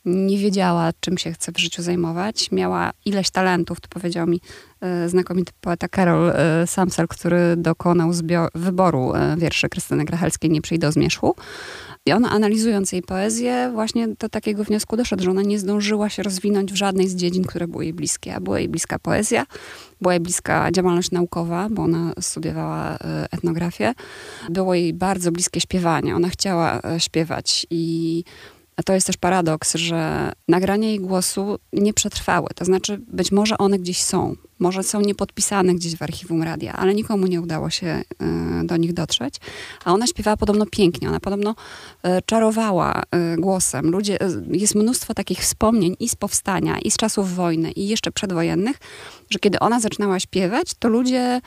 Nie 0.05 0.37
wiedziała, 0.37 0.91
czym 0.99 1.17
się 1.17 1.31
chce 1.31 1.51
w 1.51 1.59
życiu 1.59 1.81
zajmować. 1.81 2.51
Miała 2.51 2.91
ileś 3.05 3.29
talentów, 3.29 3.81
to 3.81 3.87
powiedział 3.89 4.27
mi 4.27 4.41
e, 4.81 5.09
znakomity 5.09 5.51
poeta 5.61 5.87
Karol 5.87 6.29
e, 6.29 6.67
Samsel, 6.67 7.07
który 7.07 7.55
dokonał 7.57 8.11
wyboru 8.55 9.13
wierszy 9.37 9.69
Krystyny 9.69 10.05
Grachelskiej 10.05 10.49
Nie 10.49 10.61
przyjdą 10.61 10.91
z 10.91 10.93
zmierzchu. 10.93 11.35
I 12.05 12.11
on 12.11 12.25
analizując 12.25 12.91
jej 12.91 13.01
poezję 13.01 13.69
właśnie 13.73 14.07
do 14.07 14.29
takiego 14.29 14.63
wniosku 14.63 14.97
doszedł, 14.97 15.23
że 15.23 15.31
ona 15.31 15.41
nie 15.41 15.59
zdążyła 15.59 16.09
się 16.09 16.23
rozwinąć 16.23 16.73
w 16.73 16.75
żadnej 16.75 17.07
z 17.07 17.15
dziedzin, 17.15 17.43
które 17.43 17.67
były 17.67 17.83
jej 17.83 17.93
bliskie. 17.93 18.35
A 18.35 18.39
była 18.39 18.59
jej 18.59 18.69
bliska 18.69 18.99
poezja, 18.99 19.45
była 20.01 20.13
jej 20.13 20.19
bliska 20.19 20.71
działalność 20.71 21.11
naukowa, 21.11 21.67
bo 21.71 21.83
ona 21.83 22.13
studiowała 22.21 22.95
e, 22.95 23.27
etnografię. 23.31 23.93
Było 24.49 24.73
jej 24.73 24.93
bardzo 24.93 25.31
bliskie 25.31 25.61
śpiewanie. 25.61 26.15
Ona 26.15 26.29
chciała 26.29 26.81
e, 26.83 26.99
śpiewać 26.99 27.67
i 27.69 28.23
to 28.85 28.93
jest 28.93 29.07
też 29.07 29.17
paradoks, 29.17 29.75
że 29.75 30.31
nagrania 30.47 30.87
jej 30.87 30.99
głosu 30.99 31.59
nie 31.73 31.93
przetrwały. 31.93 32.47
To 32.55 32.65
znaczy, 32.65 32.99
być 33.07 33.31
może 33.31 33.57
one 33.57 33.79
gdzieś 33.79 34.01
są, 34.01 34.35
może 34.59 34.83
są 34.83 35.01
niepodpisane 35.01 35.75
gdzieś 35.75 35.95
w 35.95 36.01
archiwum 36.01 36.43
radia, 36.43 36.73
ale 36.73 36.95
nikomu 36.95 37.27
nie 37.27 37.41
udało 37.41 37.69
się 37.69 37.87
e, 37.87 38.03
do 38.63 38.77
nich 38.77 38.93
dotrzeć. 38.93 39.35
A 39.85 39.93
ona 39.93 40.07
śpiewała 40.07 40.37
podobno 40.37 40.65
pięknie, 40.65 41.09
ona 41.09 41.19
podobno 41.19 41.55
e, 42.03 42.21
czarowała 42.21 43.03
e, 43.11 43.35
głosem. 43.37 43.91
Ludzie, 43.91 44.17
jest 44.51 44.75
mnóstwo 44.75 45.13
takich 45.13 45.39
wspomnień 45.39 45.95
i 45.99 46.09
z 46.09 46.15
powstania, 46.15 46.79
i 46.79 46.91
z 46.91 46.97
czasów 46.97 47.35
wojny, 47.35 47.71
i 47.71 47.87
jeszcze 47.87 48.11
przedwojennych, 48.11 48.77
że 49.29 49.39
kiedy 49.39 49.59
ona 49.59 49.79
zaczynała 49.79 50.19
śpiewać, 50.19 50.73
to 50.79 50.89
ludzie 50.89 51.41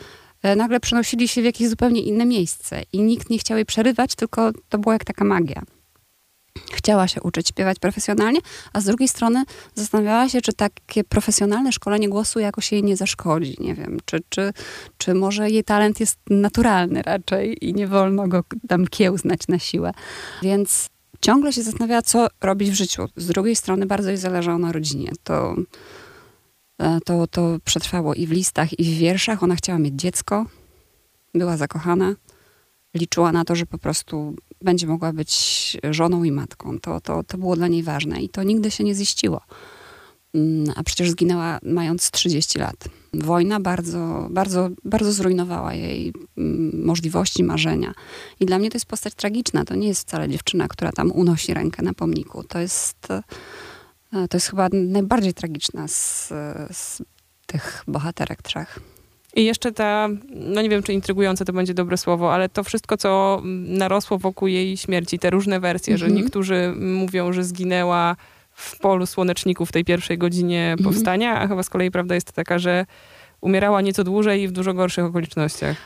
nagle 0.56 0.80
przenosili 0.80 1.28
się 1.28 1.42
w 1.42 1.44
jakieś 1.44 1.68
zupełnie 1.68 2.00
inne 2.00 2.26
miejsce 2.26 2.82
i 2.92 3.02
nikt 3.02 3.30
nie 3.30 3.38
chciał 3.38 3.56
jej 3.56 3.66
przerywać, 3.66 4.14
tylko 4.14 4.50
to 4.68 4.78
była 4.78 4.92
jak 4.92 5.04
taka 5.04 5.24
magia 5.24 5.62
chciała 6.72 7.08
się 7.08 7.22
uczyć 7.22 7.48
śpiewać 7.48 7.78
profesjonalnie, 7.78 8.40
a 8.72 8.80
z 8.80 8.84
drugiej 8.84 9.08
strony 9.08 9.44
zastanawiała 9.74 10.28
się, 10.28 10.40
czy 10.40 10.52
takie 10.52 11.04
profesjonalne 11.04 11.72
szkolenie 11.72 12.08
głosu 12.08 12.40
jakoś 12.40 12.72
jej 12.72 12.82
nie 12.82 12.96
zaszkodzi. 12.96 13.56
Nie 13.60 13.74
wiem, 13.74 13.98
czy, 14.04 14.18
czy, 14.28 14.52
czy 14.98 15.14
może 15.14 15.50
jej 15.50 15.64
talent 15.64 16.00
jest 16.00 16.18
naturalny 16.30 17.02
raczej 17.02 17.64
i 17.64 17.74
nie 17.74 17.86
wolno 17.86 18.28
go 18.28 18.44
tam 18.68 18.86
kiełznać 18.86 19.40
na 19.48 19.58
siłę. 19.58 19.92
Więc 20.42 20.88
ciągle 21.20 21.52
się 21.52 21.62
zastanawiała, 21.62 22.02
co 22.02 22.26
robić 22.40 22.70
w 22.70 22.74
życiu. 22.74 23.08
Z 23.16 23.26
drugiej 23.26 23.56
strony 23.56 23.86
bardzo 23.86 24.08
jej 24.08 24.18
zależało 24.18 24.58
na 24.58 24.72
rodzinie. 24.72 25.12
To, 25.24 25.56
e, 26.78 26.98
to, 27.04 27.26
to 27.26 27.56
przetrwało 27.64 28.14
i 28.14 28.26
w 28.26 28.30
listach, 28.30 28.78
i 28.78 28.84
w 28.84 28.98
wierszach. 28.98 29.42
Ona 29.42 29.56
chciała 29.56 29.78
mieć 29.78 29.94
dziecko, 29.94 30.46
była 31.34 31.56
zakochana, 31.56 32.14
liczyła 32.94 33.32
na 33.32 33.44
to, 33.44 33.54
że 33.54 33.66
po 33.66 33.78
prostu 33.78 34.36
będzie 34.62 34.86
mogła 34.86 35.12
być 35.12 35.76
żoną 35.90 36.24
i 36.24 36.32
matką. 36.32 36.78
To, 36.78 37.00
to, 37.00 37.22
to 37.22 37.38
było 37.38 37.56
dla 37.56 37.68
niej 37.68 37.82
ważne 37.82 38.22
i 38.22 38.28
to 38.28 38.42
nigdy 38.42 38.70
się 38.70 38.84
nie 38.84 38.94
ziściło. 38.94 39.40
Mm, 40.34 40.72
A 40.76 40.82
przecież 40.82 41.10
zginęła 41.10 41.58
mając 41.62 42.10
30 42.10 42.58
lat. 42.58 42.88
Wojna 43.14 43.60
bardzo, 43.60 44.28
bardzo, 44.30 44.68
bardzo 44.84 45.12
zrujnowała 45.12 45.74
jej 45.74 46.12
mm, 46.38 46.84
możliwości, 46.84 47.44
marzenia. 47.44 47.94
I 48.40 48.46
dla 48.46 48.58
mnie 48.58 48.70
to 48.70 48.76
jest 48.76 48.86
postać 48.86 49.14
tragiczna. 49.14 49.64
To 49.64 49.74
nie 49.74 49.88
jest 49.88 50.00
wcale 50.00 50.28
dziewczyna, 50.28 50.68
która 50.68 50.92
tam 50.92 51.12
unosi 51.12 51.54
rękę 51.54 51.82
na 51.82 51.94
pomniku. 51.94 52.44
To 52.44 52.58
jest, 52.58 53.10
e, 54.12 54.28
to 54.28 54.36
jest 54.36 54.46
chyba 54.46 54.68
najbardziej 54.72 55.34
tragiczna 55.34 55.88
z, 55.88 56.28
z 56.70 57.02
tych 57.46 57.84
bohaterek 57.88 58.42
trzech. 58.42 58.80
I 59.36 59.44
jeszcze 59.44 59.72
ta, 59.72 60.08
no 60.30 60.62
nie 60.62 60.68
wiem, 60.68 60.82
czy 60.82 60.92
intrygujące 60.92 61.44
to 61.44 61.52
będzie 61.52 61.74
dobre 61.74 61.96
słowo, 61.96 62.34
ale 62.34 62.48
to 62.48 62.64
wszystko, 62.64 62.96
co 62.96 63.40
narosło 63.66 64.18
wokół 64.18 64.48
jej 64.48 64.76
śmierci, 64.76 65.18
te 65.18 65.30
różne 65.30 65.60
wersje, 65.60 65.94
Mhm. 65.94 66.10
że 66.10 66.16
niektórzy 66.16 66.72
mówią, 66.76 67.32
że 67.32 67.44
zginęła 67.44 68.16
w 68.52 68.78
polu 68.78 69.06
słoneczników 69.06 69.68
w 69.68 69.72
tej 69.72 69.84
pierwszej 69.84 70.18
godzinie 70.18 70.70
Mhm. 70.72 70.84
powstania, 70.90 71.40
a 71.40 71.48
chyba 71.48 71.62
z 71.62 71.70
kolei 71.70 71.90
prawda 71.90 72.14
jest 72.14 72.32
taka, 72.32 72.58
że 72.58 72.86
umierała 73.40 73.80
nieco 73.80 74.04
dłużej 74.04 74.42
i 74.42 74.48
w 74.48 74.52
dużo 74.52 74.74
gorszych 74.74 75.04
okolicznościach. 75.04 75.76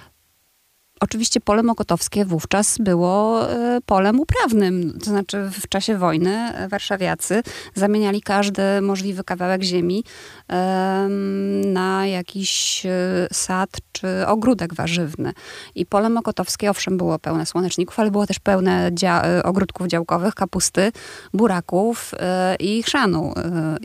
Oczywiście 1.00 1.40
pole 1.40 1.62
mokotowskie 1.62 2.24
wówczas 2.24 2.78
było 2.78 3.50
e, 3.50 3.78
polem 3.86 4.20
uprawnym. 4.20 4.98
To 5.04 5.10
znaczy 5.10 5.50
w 5.60 5.68
czasie 5.68 5.98
wojny 5.98 6.30
e, 6.34 6.68
warszawiacy 6.68 7.42
zamieniali 7.74 8.22
każdy 8.22 8.62
możliwy 8.82 9.24
kawałek 9.24 9.62
ziemi 9.62 10.04
em, 10.48 11.72
na 11.72 12.06
jakiś 12.06 12.82
e, 12.86 12.90
sad 13.32 13.70
czy 13.92 14.26
ogródek 14.26 14.74
warzywny. 14.74 15.32
I 15.74 15.86
pole 15.86 16.08
mokotowskie 16.10 16.70
owszem 16.70 16.96
było 16.96 17.18
pełne 17.18 17.46
słoneczników, 17.46 18.00
ale 18.00 18.10
było 18.10 18.26
też 18.26 18.38
pełne 18.38 18.90
dzia- 18.92 19.42
ogródków 19.44 19.86
działkowych, 19.86 20.34
kapusty, 20.34 20.92
buraków 21.34 22.14
i 22.58 22.82
chrzanu. 22.82 23.34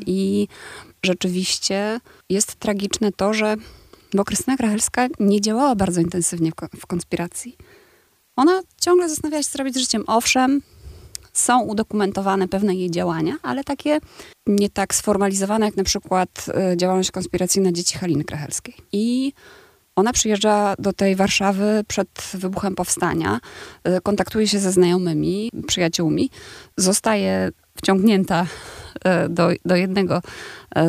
I 0.05 0.47
rzeczywiście 1.05 1.99
jest 2.29 2.55
tragiczne 2.55 3.11
to, 3.11 3.33
że 3.33 3.55
bo 4.15 4.23
Krystyna 4.23 4.57
Krachelska 4.57 5.07
nie 5.19 5.41
działała 5.41 5.75
bardzo 5.75 6.01
intensywnie 6.01 6.51
w, 6.51 6.55
ko- 6.55 6.67
w 6.79 6.85
konspiracji. 6.87 7.57
Ona 8.35 8.61
ciągle 8.81 9.09
zastanawiała 9.09 9.43
się, 9.43 9.49
co 9.49 9.57
robić 9.57 9.75
z 9.75 9.79
życiem. 9.79 10.03
Owszem, 10.07 10.61
są 11.33 11.61
udokumentowane 11.61 12.47
pewne 12.47 12.75
jej 12.75 12.91
działania, 12.91 13.33
ale 13.41 13.63
takie 13.63 13.99
nie 14.47 14.69
tak 14.69 14.95
sformalizowane, 14.95 15.65
jak 15.65 15.75
na 15.75 15.83
przykład 15.83 16.45
y, 16.73 16.77
działalność 16.77 17.11
konspiracyjna 17.11 17.71
dzieci 17.71 17.97
Haliny 17.97 18.23
Krachelskiej. 18.23 18.75
I 18.91 19.33
ona 19.95 20.13
przyjeżdża 20.13 20.75
do 20.79 20.93
tej 20.93 21.15
Warszawy 21.15 21.83
przed 21.87 22.09
wybuchem 22.33 22.75
powstania, 22.75 23.39
y, 23.87 24.01
kontaktuje 24.01 24.47
się 24.47 24.59
ze 24.59 24.71
znajomymi, 24.71 25.51
przyjaciółmi, 25.67 26.29
zostaje 26.77 27.51
wciągnięta 27.77 28.45
y, 28.45 29.29
do, 29.29 29.49
do 29.65 29.75
jednego 29.75 30.21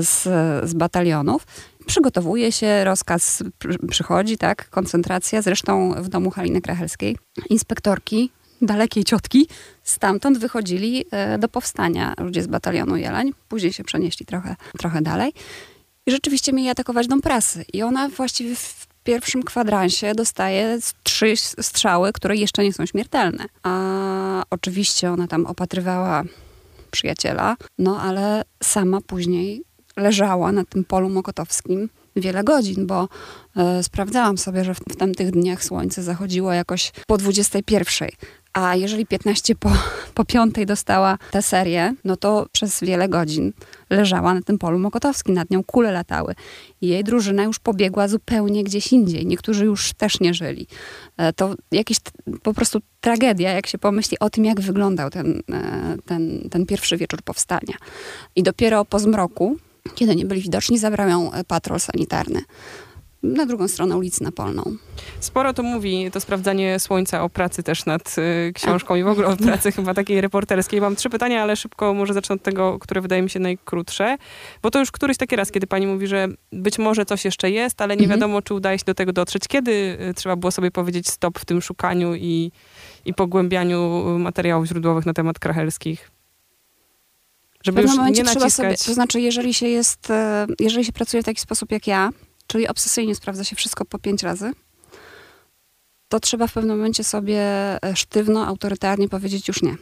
z, 0.00 0.23
z 0.71 0.75
batalionów. 0.75 1.47
Przygotowuje 1.86 2.52
się, 2.52 2.84
rozkaz 2.84 3.42
przy- 3.58 3.78
przychodzi, 3.88 4.38
tak, 4.38 4.70
koncentracja. 4.70 5.42
Zresztą 5.42 5.94
w 6.02 6.08
domu 6.08 6.30
Haliny 6.30 6.60
Krachelskiej 6.60 7.16
inspektorki, 7.50 8.30
dalekiej 8.62 9.04
ciotki, 9.04 9.48
stamtąd 9.82 10.38
wychodzili 10.38 11.04
e, 11.10 11.38
do 11.38 11.48
powstania 11.48 12.14
ludzie 12.18 12.42
z 12.42 12.46
batalionu 12.46 12.96
Jeleń. 12.96 13.32
Później 13.48 13.72
się 13.72 13.84
przenieśli 13.84 14.26
trochę, 14.26 14.56
trochę 14.78 15.02
dalej. 15.02 15.32
I 16.06 16.10
rzeczywiście 16.10 16.52
mieli 16.52 16.68
atakować 16.68 17.06
dom 17.06 17.20
prasy. 17.20 17.64
I 17.72 17.82
ona 17.82 18.08
właściwie 18.08 18.56
w 18.56 18.86
pierwszym 19.04 19.42
kwadransie 19.42 20.14
dostaje 20.14 20.78
trzy 21.02 21.34
strzały, 21.60 22.12
które 22.12 22.36
jeszcze 22.36 22.64
nie 22.64 22.72
są 22.72 22.86
śmiertelne. 22.86 23.44
A 23.62 24.42
oczywiście 24.50 25.10
ona 25.10 25.26
tam 25.26 25.46
opatrywała 25.46 26.22
przyjaciela, 26.90 27.56
no 27.78 28.00
ale 28.00 28.42
sama 28.62 29.00
później 29.00 29.62
leżała 29.96 30.52
na 30.52 30.64
tym 30.64 30.84
polu 30.84 31.08
mokotowskim 31.10 31.88
wiele 32.16 32.44
godzin, 32.44 32.86
bo 32.86 33.08
e, 33.56 33.82
sprawdzałam 33.82 34.38
sobie, 34.38 34.64
że 34.64 34.74
w, 34.74 34.78
w 34.78 34.96
tamtych 34.96 35.30
dniach 35.30 35.64
słońce 35.64 36.02
zachodziło 36.02 36.52
jakoś 36.52 36.92
po 37.06 37.18
21. 37.18 38.08
A 38.52 38.76
jeżeli 38.76 39.06
15 39.06 39.54
po, 39.54 39.70
po 40.14 40.24
5 40.24 40.54
dostała 40.66 41.18
tę 41.30 41.42
serię, 41.42 41.94
no 42.04 42.16
to 42.16 42.46
przez 42.52 42.80
wiele 42.80 43.08
godzin 43.08 43.52
leżała 43.90 44.34
na 44.34 44.42
tym 44.42 44.58
polu 44.58 44.78
mokotowskim, 44.78 45.34
nad 45.34 45.50
nią 45.50 45.64
kule 45.64 45.92
latały. 45.92 46.34
Jej 46.80 47.04
drużyna 47.04 47.44
już 47.44 47.58
pobiegła 47.58 48.08
zupełnie 48.08 48.64
gdzieś 48.64 48.92
indziej. 48.92 49.26
Niektórzy 49.26 49.64
już 49.64 49.92
też 49.92 50.20
nie 50.20 50.34
żyli. 50.34 50.66
E, 51.16 51.32
To 51.32 51.54
jakiś 51.72 51.98
t- 52.00 52.10
po 52.42 52.54
prostu 52.54 52.78
tragedia, 53.00 53.52
jak 53.52 53.66
się 53.66 53.78
pomyśli 53.78 54.18
o 54.18 54.30
tym, 54.30 54.44
jak 54.44 54.60
wyglądał 54.60 55.10
ten, 55.10 55.42
e, 55.52 55.96
ten, 56.06 56.48
ten 56.50 56.66
pierwszy 56.66 56.96
wieczór 56.96 57.22
powstania. 57.22 57.74
I 58.36 58.42
dopiero 58.42 58.84
po 58.84 58.98
zmroku, 58.98 59.56
kiedy 59.94 60.16
nie 60.16 60.24
byli 60.24 60.40
widoczni, 60.40 60.78
zabrał 60.78 61.08
ją 61.08 61.32
e, 61.32 61.44
patrol 61.44 61.80
sanitarny 61.80 62.42
na 63.22 63.46
drugą 63.46 63.68
stronę 63.68 63.96
ulicy 63.96 64.24
Napolną. 64.24 64.76
Sporo 65.20 65.52
to 65.52 65.62
mówi 65.62 66.10
to 66.10 66.20
sprawdzanie 66.20 66.78
słońca 66.78 67.22
o 67.22 67.28
pracy 67.28 67.62
też 67.62 67.86
nad 67.86 68.16
y, 68.18 68.52
książką 68.54 68.94
i 68.96 69.02
w 69.02 69.08
ogóle 69.08 69.26
o 69.26 69.36
pracy 69.36 69.72
chyba 69.72 69.94
takiej 69.94 70.20
reporterskiej. 70.20 70.80
Mam 70.80 70.96
trzy 70.96 71.10
pytania, 71.10 71.42
ale 71.42 71.56
szybko 71.56 71.94
może 71.94 72.14
zacznę 72.14 72.34
od 72.34 72.42
tego, 72.42 72.78
które 72.78 73.00
wydaje 73.00 73.22
mi 73.22 73.30
się 73.30 73.40
najkrótsze. 73.40 74.16
Bo 74.62 74.70
to 74.70 74.78
już 74.78 74.90
któryś 74.90 75.16
taki 75.16 75.36
raz, 75.36 75.52
kiedy 75.52 75.66
pani 75.66 75.86
mówi, 75.86 76.06
że 76.06 76.28
być 76.52 76.78
może 76.78 77.04
coś 77.04 77.24
jeszcze 77.24 77.50
jest, 77.50 77.82
ale 77.82 77.96
nie 77.96 78.02
Mhm. 78.02 78.20
wiadomo, 78.20 78.42
czy 78.42 78.54
udaje 78.54 78.78
się 78.78 78.84
do 78.84 78.94
tego 78.94 79.12
dotrzeć. 79.12 79.48
Kiedy 79.48 79.98
y, 80.10 80.14
trzeba 80.14 80.36
było 80.36 80.50
sobie 80.50 80.70
powiedzieć 80.70 81.08
stop 81.08 81.38
w 81.38 81.44
tym 81.44 81.62
szukaniu 81.62 82.14
i, 82.14 82.52
i 83.04 83.14
pogłębianiu 83.14 84.04
materiałów 84.18 84.66
źródłowych 84.66 85.06
na 85.06 85.12
temat 85.12 85.38
krachelskich? 85.38 86.15
Żeby 87.66 87.80
w 87.80 87.82
już 87.82 87.90
pewnym 87.90 87.96
momencie 87.96 88.23
nie 88.23 88.28
trzeba 88.28 88.44
naciskać. 88.44 88.80
sobie, 88.80 88.88
to 88.88 88.94
znaczy 88.94 89.20
jeżeli 89.20 89.54
się 89.54 89.68
jest, 89.68 90.11
e, 90.11 90.46
jeżeli 90.61 90.85
się 90.85 90.92
pracuje 90.92 91.23
w 91.23 91.26
taki 91.26 91.40
sposób 91.40 91.73
jak 91.73 91.87
ja, 91.87 92.11
czyli 92.46 92.68
obsesyjnie 92.68 93.14
sprawdza 93.14 93.44
się 93.44 93.56
wszystko 93.56 93.85
po 93.85 93.99
pięć 93.99 94.23
razy, 94.23 94.52
to 96.08 96.20
trzeba 96.20 96.46
w 96.46 96.52
pewnym 96.52 96.76
momencie 96.76 97.04
sobie 97.04 97.40
e, 97.40 97.96
sztywno, 97.96 98.46
autorytarnie 98.46 99.08
powiedzieć 99.08 99.49
już 99.49 99.62
nie. 99.62 99.76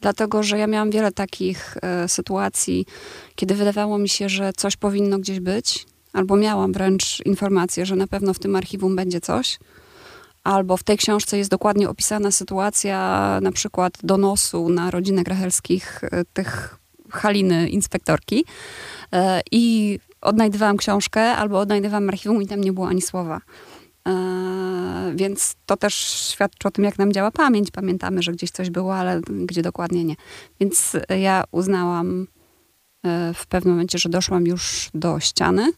Dlatego, 0.00 0.42
że 0.42 0.58
ja 0.58 0.66
miałam 0.66 0.90
wiele 0.90 1.12
takich 1.12 1.76
e, 1.82 2.08
sytuacji, 2.08 2.86
kiedy 3.34 3.54
wydawało 3.54 3.98
mi 3.98 4.08
się, 4.08 4.28
że 4.28 4.52
coś 4.56 4.76
powinno 4.76 5.18
gdzieś 5.18 5.40
być, 5.40 5.86
albo 6.12 6.36
miałam 6.36 6.72
wręcz 6.72 7.20
informację, 7.26 7.86
że 7.86 7.96
na 7.96 8.06
pewno 8.06 8.34
w 8.34 8.38
tym 8.38 8.56
archiwum 8.56 8.96
będzie 8.96 9.20
coś, 9.20 9.58
albo 10.44 10.76
w 10.76 10.82
tej 10.82 10.98
książce 10.98 11.38
jest 11.38 11.50
dokładnie 11.50 11.88
opisana 11.88 12.30
sytuacja 12.30 13.38
na 13.42 13.52
przykład 13.52 13.92
donosu 14.02 14.68
na 14.68 14.90
rodzinę 14.90 15.22
Grachelskich, 15.22 16.04
e, 16.04 16.24
tych 16.32 16.78
Haliny 17.10 17.68
inspektorki 17.68 18.44
e, 19.12 19.40
i 19.50 19.98
odnajdywałam 20.20 20.76
książkę 20.76 21.22
albo 21.22 21.58
odnajdywałam 21.58 22.08
archiwum 22.08 22.42
i 22.42 22.46
tam 22.46 22.60
nie 22.60 22.72
było 22.72 22.88
ani 22.88 23.02
słowa. 23.02 23.40
E, 24.08 25.12
Więc 25.14 25.54
to 25.66 25.76
też 25.76 25.94
świadczy 26.32 26.68
o 26.68 26.70
tym, 26.70 26.84
jak 26.84 26.98
nam 26.98 27.12
działa 27.12 27.30
pamięć. 27.30 27.70
Pamiętamy, 27.70 28.22
że 28.22 28.32
gdzieś 28.32 28.50
coś 28.50 28.70
było, 28.70 28.96
ale 28.96 29.20
gdzie 29.46 29.62
dokładnie 29.62 30.04
nie. 30.04 30.14
Więc 30.60 30.96
ja 31.20 31.44
uznałam 31.50 32.26
w 33.34 33.46
pewnym 33.48 33.74
momencie, 33.74 33.98
że 33.98 34.08
doszłam 34.08 34.46
już 34.46 34.90
do 34.94 35.20
ściany. 35.20 35.72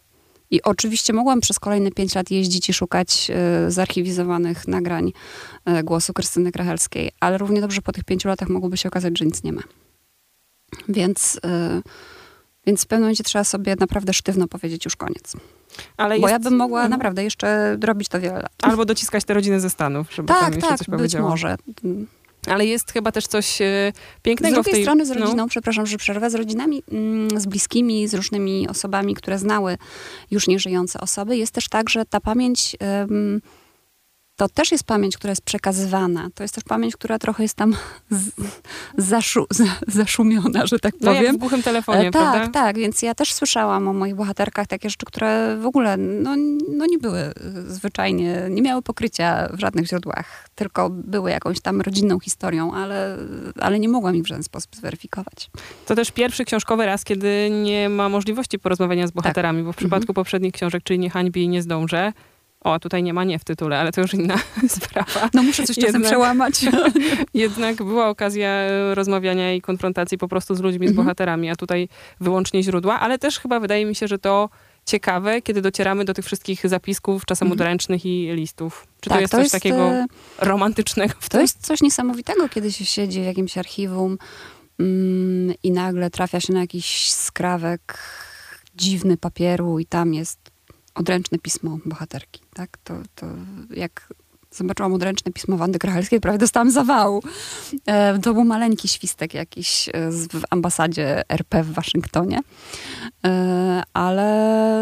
I 0.55 0.63
oczywiście 0.63 1.13
mogłam 1.13 1.41
przez 1.41 1.59
kolejne 1.59 1.91
pięć 1.91 2.15
lat 2.15 2.31
jeździć 2.31 2.69
i 2.69 2.73
szukać 2.73 3.31
e, 3.31 3.71
zarchiwizowanych 3.71 4.69
nagrań 4.69 5.13
e, 5.65 5.83
głosu 5.83 6.13
Krystyny 6.13 6.53
Krachelskiej, 6.53 7.11
ale 7.21 7.39
równie 7.39 7.61
dobrze 7.61 7.83
po 7.83 7.93
tych 7.93 8.05
pięciu 8.05 8.29
latach 8.29 8.49
mogłoby 8.49 8.77
się 8.77 8.89
okazać, 8.89 9.19
że 9.19 9.25
nic 9.25 9.43
nie 9.43 9.53
ma. 9.53 9.63
Więc, 10.89 11.41
e, 11.45 11.83
więc 12.67 12.85
w 12.85 12.87
pewnym 12.87 13.03
momencie 13.05 13.25
trzeba 13.25 13.45
sobie 13.45 13.77
naprawdę 13.81 14.13
sztywno 14.13 14.49
powiedzieć 14.49 14.85
już 14.85 14.97
koniec. 14.97 15.33
Ale 15.97 16.21
Bo 16.21 16.29
jest, 16.29 16.33
ja 16.33 16.39
bym 16.51 16.57
mogła 16.57 16.81
Mhm. 16.81 16.91
naprawdę 16.91 17.25
jeszcze 17.25 17.77
robić 17.83 18.09
to 18.09 18.21
wiele 18.21 18.35
lat. 18.39 18.53
Albo 18.63 18.85
dociskać 18.85 19.25
te 19.25 19.35
rodziny 19.35 19.61
ze 19.61 19.71
Stanów, 19.71 20.15
żeby 20.15 20.29
tam 20.29 20.41
tak, 20.41 20.55
jeszcze 20.55 20.69
tak, 20.69 20.79
coś 20.79 20.87
być 20.87 20.97
powiedziała. 20.97 21.29
może. 21.31 21.57
Ale 22.49 22.67
jest 22.67 22.93
chyba 22.93 23.13
też 23.13 23.27
coś 23.27 23.61
e, 23.61 23.93
Z 24.19 24.23
pięknego 24.23 24.55
drugiej 24.55 24.73
w 24.73 24.77
tej... 24.77 24.85
strony 24.85 25.07
z 25.07 25.09
no. 25.09 25.15
rodziną, 25.15 25.49
przepraszam, 25.49 25.87
że 25.87 25.97
przerwę, 25.97 26.31
z 26.31 26.35
rodzinami, 26.35 26.83
mm, 26.93 27.41
z 27.41 27.47
bliskimi, 27.47 28.09
z 28.09 28.15
różnymi 28.15 28.69
osobami, 28.69 29.15
które 29.15 29.39
znały 29.39 29.79
już 30.31 30.49
nieżyjące 30.49 31.01
osoby, 31.01 31.37
jest 31.37 31.53
też 31.53 31.69
tak, 31.69 31.91
że 31.91 32.05
ta 32.05 32.21
pamięć 32.21 32.77
to 34.37 34.49
też 34.49 34.73
jest 34.73 34.85
pamięć, 34.85 35.17
która 35.17 35.31
jest 35.31 35.43
przekazywana. 35.43 36.29
To 36.35 36.45
jest 36.45 36.55
też 36.55 36.65
pamięć, 36.65 36.95
która 36.95 37.19
trochę 37.19 37.43
jest 37.43 37.55
tam 37.55 37.75
z, 38.11 38.31
zaszu, 38.99 39.47
za, 39.51 39.65
zaszumiona, 39.89 40.67
że 40.67 40.79
tak 40.79 40.95
No 41.01 41.11
jak 41.13 41.21
powiem. 41.21 41.37
w 41.37 41.39
głuchym 41.39 41.63
telefonie, 41.63 42.09
E, 42.09 42.11
prawda? 42.11 42.41
tak, 42.41 42.53
tak, 42.53 42.77
więc 42.79 43.03
ja 43.03 43.15
też 43.15 43.33
słyszałam 43.33 43.89
o 43.89 43.93
moich 43.93 44.15
bohaterkach 44.15 44.67
takie 44.67 44.91
rzeczy, 44.91 45.07
które 45.07 45.57
w 45.61 45.67
ogóle 45.67 45.97
no, 45.97 46.37
no 46.69 46.87
nie 46.87 46.99
były 46.99 47.33
zwyczajnie, 47.67 48.47
nie 48.51 48.63
miały 48.63 48.83
pokrycia 48.83 49.49
w 49.53 49.61
żadnych 49.61 49.87
źródłach, 49.87 50.49
tylko 50.55 50.91
były 50.91 51.31
jakąś 51.31 51.61
tam 51.61 51.81
rodzinną 51.81 52.21
historią, 52.21 52.75
ale, 52.75 53.17
ale 53.61 53.79
nie 53.79 53.89
mogłam 53.89 54.17
ich 54.17 54.23
w 54.25 54.27
żaden 54.27 54.43
sposób 54.43 54.77
zweryfikować. 54.77 55.51
To 55.87 55.95
też 55.95 56.11
pierwszy 56.11 56.45
książkowy 56.45 56.87
raz, 56.87 57.05
kiedy 57.05 57.51
nie 57.65 57.89
ma 57.89 58.09
możliwości 58.09 58.59
porozmawiania 58.59 59.07
z 59.07 59.11
bohaterami, 59.11 59.63
bo 59.63 59.73
w 59.73 59.77
przypadku 59.77 60.15
poprzednich 60.15 60.53
książek, 60.53 60.83
czyli 60.83 60.99
Nie 60.99 61.11
hańbi 61.11 61.43
i 61.43 61.49
Nie 61.49 61.63
zdążę, 61.63 62.13
o, 62.65 62.79
tutaj 62.79 63.03
nie 63.03 63.15
ma 63.15 63.25
nie 63.25 63.39
w 63.39 63.45
tytule, 63.45 63.79
ale 63.81 63.93
to 63.93 64.01
już 64.01 64.15
inna 64.15 64.39
sprawa. 64.69 65.29
No 65.35 65.43
muszę 65.43 65.65
coś 65.65 65.77
czasem 65.77 65.93
Jednak- 65.95 66.11
przełamać. 66.11 66.55
Jednak 67.35 67.77
była 67.77 68.09
okazja 68.09 68.49
e, 68.49 68.95
rozmawiania 68.95 69.53
i 69.55 69.61
konfrontacji 69.61 70.19
po 70.19 70.29
prostu 70.29 70.55
z 70.55 70.61
ludźmi, 70.61 70.87
z 70.87 70.91
Mhm. 70.91 71.07
bohaterami, 71.07 71.51
a 71.51 71.57
tutaj 71.57 71.89
wyłącznie 72.21 72.63
źródła, 72.63 73.01
ale 73.01 73.19
też 73.19 73.39
chyba 73.39 73.61
wydaje 73.61 73.87
mi 73.87 73.95
się, 73.95 74.09
że 74.09 74.19
to 74.19 74.49
ciekawe, 74.87 75.43
kiedy 75.43 75.61
docieramy 75.63 76.05
do 76.05 76.15
tych 76.15 76.25
wszystkich 76.25 76.69
zapisków, 76.69 77.25
czasem 77.27 77.53
Mhm. 77.53 77.79
i 78.05 78.31
listów. 78.35 78.87
Czy 79.01 79.09
to 79.11 79.15
Tak, 79.15 79.21
jest 79.21 79.35
coś 79.35 79.51
takiego 79.51 79.89
e, 79.91 80.07
romantycznego 80.39 81.15
w 81.21 81.29
To 81.29 81.33
tym? 81.33 81.41
jest 81.41 81.67
coś 81.67 81.81
niesamowitego, 81.83 82.49
kiedy 82.49 82.73
się 82.73 82.85
siedzi 82.85 83.21
w 83.23 83.25
jakimś 83.25 83.59
archiwum 83.59 84.19
mm, 84.81 85.55
i 85.63 85.71
nagle 85.71 86.11
trafia 86.11 86.41
się 86.41 86.53
na 86.53 86.61
jakiś 86.61 87.13
skrawek 87.13 87.99
dziwny 88.77 89.17
papieru 89.17 89.79
i 89.79 89.87
tam 89.87 90.15
jest 90.15 90.39
odręczne 90.95 91.39
pismo 91.39 91.79
bohaterki. 91.85 92.41
Tak? 92.55 92.79
To, 92.85 92.95
to 93.15 93.27
jak 93.71 94.09
zobaczyłam 94.57 94.93
odręczne 94.95 95.33
pismo 95.33 95.57
Wandy 95.57 95.79
Krachelskiej, 95.79 96.21
prawie 96.21 96.39
dostałam 96.39 96.71
zawału. 96.71 97.23
E, 97.87 98.19
to 98.19 98.35
był 98.35 98.45
maleńki 98.45 98.89
świstek 98.89 99.35
jakiś 99.35 99.89
e, 99.89 99.93
w 100.11 100.43
ambasadzie 100.51 101.23
RP 101.29 101.63
w 101.63 101.73
Waszyngtonie. 101.73 102.41
E, 103.27 103.83
ale 103.95 104.31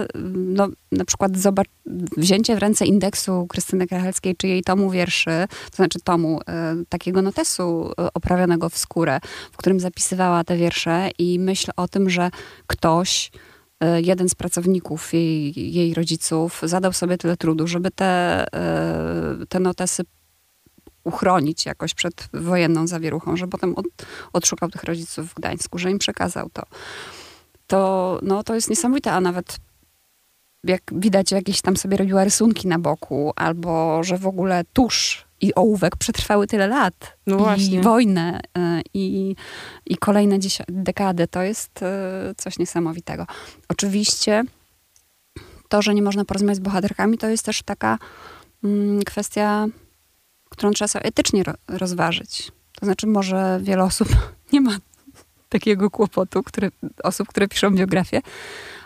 mm, 0.09 0.55
no, 0.55 0.69
na 0.93 1.05
przykład 1.05 1.39
zobacz, 1.39 1.69
wzięcie 2.17 2.57
w 2.57 2.59
ręce 2.59 2.87
indeksu 2.87 3.47
Krystyny 3.49 3.87
Krachelskiej, 3.87 4.37
czy 4.37 4.49
jej 4.49 4.63
tomu 4.63 4.91
wierszy, 4.91 5.47
to 5.71 5.77
znaczy 5.77 6.01
tomu 6.05 6.41
takiego 6.89 7.23
notesu 7.23 7.93
oprawionego 8.15 8.69
w 8.69 8.79
skórę, 8.79 9.21
w 9.53 9.57
którym 9.57 9.81
zapisywała 9.81 10.45
te 10.45 10.57
wiersze 10.57 11.11
i 11.19 11.39
myśl 11.39 11.71
o 11.77 11.89
tym, 11.89 12.11
że 12.11 12.31
ktoś, 12.67 13.31
jeden 14.03 14.29
z 14.29 14.35
pracowników 14.35 15.13
jej, 15.13 15.73
jej 15.75 15.95
rodziców, 15.95 16.61
zadał 16.63 16.93
sobie 16.93 17.19
tyle 17.19 17.37
trudu, 17.37 17.67
żeby 17.67 17.91
te, 17.91 18.45
e, 18.55 19.47
te 19.49 19.61
notesy 19.61 20.03
uchronić 21.05 21.67
jakoś 21.67 21.95
przed 21.95 22.29
wojenną 22.33 22.87
zawieruchą, 22.87 23.37
że 23.37 23.49
potem 23.49 23.75
od, 23.75 23.87
odszukał 24.33 24.71
tych 24.71 24.85
rodziców 24.85 25.31
w 25.31 25.35
Gdańsku, 25.35 25.79
że 25.79 25.91
im 25.91 25.99
przekazał 25.99 26.51
to. 26.53 26.63
To, 27.67 28.19
no, 28.23 28.43
to 28.43 28.55
jest 28.55 28.71
niesamowite, 28.71 29.13
a 29.13 29.21
nawet 29.21 29.57
jak 30.65 30.83
widać, 30.93 31.33
jakieś 31.33 31.61
tam 31.61 31.77
sobie 31.77 31.97
robiła 31.97 32.25
rysunki 32.25 32.69
na 32.69 32.79
boku, 32.79 33.33
albo 33.37 34.05
że 34.05 34.19
w 34.19 34.27
ogóle 34.27 34.63
tusz 34.73 35.25
i 35.43 35.55
ołówek 35.55 35.97
przetrwały 35.97 36.47
tyle 36.47 36.67
lat. 36.67 37.17
No 37.27 37.37
I 37.37 37.39
właśnie. 37.39 37.81
wojnę, 37.81 38.41
y, 38.41 38.61
i, 38.95 39.37
i 39.87 39.97
kolejne 39.97 40.39
dekady. 40.69 41.29
To 41.29 41.43
jest 41.43 41.83
y, 41.83 41.87
coś 42.37 42.59
niesamowitego. 42.59 43.27
Oczywiście 43.69 44.45
to, 45.69 45.83
że 45.83 45.95
nie 45.95 46.03
można 46.03 46.25
porozmawiać 46.25 46.57
z 46.57 46.61
bohaterkami, 46.61 47.19
to 47.19 47.29
jest 47.29 47.45
też 47.45 47.63
taka 47.63 47.99
mm, 48.65 49.03
kwestia, 49.03 49.67
którą 50.49 50.71
trzeba 50.73 50.89
sobie 50.89 51.05
etycznie 51.05 51.43
ro- 51.43 51.55
rozważyć. 51.69 52.53
To 52.81 52.87
znaczy, 52.87 53.07
może 53.07 53.61
wiele 53.63 53.85
osób 53.85 54.09
nie 54.53 54.61
ma 54.61 54.77
takiego 55.49 55.91
kłopotu, 55.91 56.43
które, 56.43 56.71
osób, 57.03 57.29
które 57.29 57.49
piszą 57.49 57.71
biografię, 57.71 58.21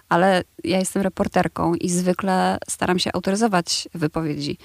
ale 0.09 0.45
ja 0.65 0.79
jestem 0.79 1.03
reporterką 1.03 1.75
i 1.75 1.89
zwykle 1.89 2.59
staram 2.69 2.99
się 2.99 3.11
autoryzować 3.13 3.89
wypowiedzi 3.95 4.59
e, 4.59 4.61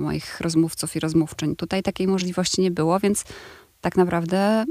moich 0.00 0.40
rozmówców 0.40 0.96
i 0.96 1.00
rozmówczyń. 1.00 1.56
Tutaj 1.56 1.82
takiej 1.82 2.06
możliwości 2.06 2.60
nie 2.60 2.70
było, 2.70 3.00
więc 3.00 3.24
tak 3.80 3.96
naprawdę 3.96 4.64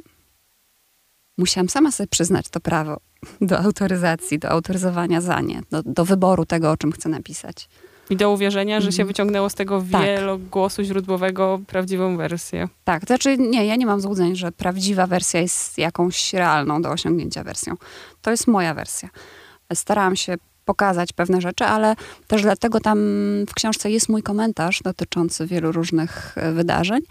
musiałam 1.37 1.69
sama 1.69 1.91
sobie 1.91 2.07
przyznać 2.07 2.49
to 2.49 2.59
prawo 2.59 2.97
do 3.41 3.59
autoryzacji, 3.59 4.39
do 4.39 4.49
autoryzowania 4.49 5.21
za 5.21 5.41
nie, 5.41 5.61
do, 5.71 5.83
do 5.83 6.05
wyboru 6.05 6.45
tego, 6.45 6.71
o 6.71 6.77
czym 6.77 6.91
chcę 6.91 7.09
napisać. 7.09 7.69
I 8.09 8.15
do 8.17 8.31
uwierzenia, 8.31 8.81
że 8.81 8.91
się 8.91 8.95
Mhm. 8.95 9.07
wyciągnęło 9.07 9.49
z 9.49 9.55
tego 9.55 9.83
Tak. 9.91 10.01
wielogłosu 10.05 10.83
źródłowego 10.83 11.59
prawdziwą 11.67 12.17
wersję. 12.17 12.67
Tak, 12.83 13.01
to 13.01 13.07
znaczy 13.07 13.37
nie, 13.37 13.65
ja 13.65 13.75
nie 13.75 13.85
mam 13.85 14.01
złudzeń, 14.01 14.35
że 14.35 14.51
prawdziwa 14.51 15.07
wersja 15.07 15.41
jest 15.41 15.77
jakąś 15.77 16.33
realną 16.33 16.81
do 16.81 16.89
osiągnięcia 16.89 17.43
wersją. 17.43 17.75
To 18.21 18.31
jest 18.31 18.47
moja 18.47 18.73
wersja. 18.73 19.09
Starałam 19.73 20.15
się 20.15 20.35
pokazać 20.69 21.13
pewne 21.13 21.41
rzeczy, 21.41 21.65
ale 21.65 21.95
też 22.27 22.41
dlatego 22.41 22.79
tam 22.79 22.99
w 23.49 23.53
książce 23.53 23.91
jest 23.91 24.09
mój 24.09 24.23
komentarz 24.23 24.81
dotyczący 24.83 25.47
wielu 25.47 25.71
różnych 25.71 26.37
e, 26.37 26.51
wydarzeń, 26.51 27.01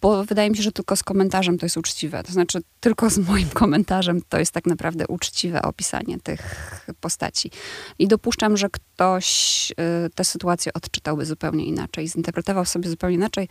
bo 0.00 0.24
wydaje 0.24 0.50
mi 0.50 0.56
się, 0.56 0.62
że 0.62 0.72
tylko 0.72 0.96
z 0.96 1.02
komentarzem 1.02 1.58
to 1.58 1.66
jest 1.66 1.76
uczciwe. 1.76 2.22
To 2.22 2.32
znaczy, 2.32 2.60
tylko 2.80 3.10
z 3.10 3.18
moim 3.18 3.48
komentarzem 3.62 4.20
to 4.28 4.38
jest 4.38 4.52
tak 4.52 4.66
naprawdę 4.66 5.06
uczciwe 5.06 5.62
opisanie 5.62 6.18
tych 6.18 6.42
postaci. 7.00 7.50
I 7.98 8.08
dopuszczam, 8.08 8.56
że 8.56 8.70
ktoś 8.70 9.70
y, 10.06 10.10
tę 10.14 10.24
sytuację 10.24 10.72
odczytałby 10.72 11.26
zupełnie 11.26 11.64
inaczej, 11.64 12.08
zinterpretował 12.08 12.64
sobie 12.64 12.88
zupełnie 12.88 13.16
inaczej. 13.16 13.48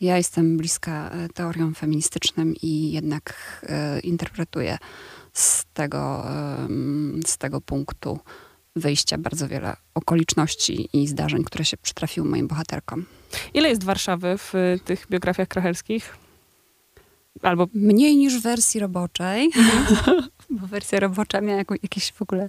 Ja 0.00 0.16
jestem 0.16 0.56
bliska 0.56 1.10
e, 1.10 1.28
teoriom 1.28 1.74
feministycznym 1.74 2.54
i 2.62 2.92
jednak 2.92 3.34
e, 3.68 4.00
interpretuję 4.00 4.78
z 5.32 5.64
tego, 5.74 6.24
z 7.26 7.38
tego 7.38 7.60
punktu 7.60 8.18
wyjścia 8.76 9.18
bardzo 9.18 9.48
wiele 9.48 9.76
okoliczności 9.94 10.88
i 10.92 11.08
zdarzeń, 11.08 11.44
które 11.44 11.64
się 11.64 11.76
przytrafiły 11.76 12.28
moim 12.28 12.48
bohaterkom. 12.48 13.04
Ile 13.54 13.68
jest 13.68 13.84
Warszawy 13.84 14.38
w 14.38 14.54
y, 14.54 14.80
tych 14.84 15.06
biografiach 15.10 15.48
krachelskich? 15.48 16.16
Albo 17.42 17.66
Mniej 17.74 18.16
niż 18.16 18.38
w 18.38 18.42
wersji 18.42 18.80
roboczej, 18.80 19.50
bo 20.50 20.66
wersja 20.66 21.00
robocza 21.00 21.40
miała 21.40 21.58
jakieś 21.82 22.12
w 22.12 22.22
ogóle 22.22 22.48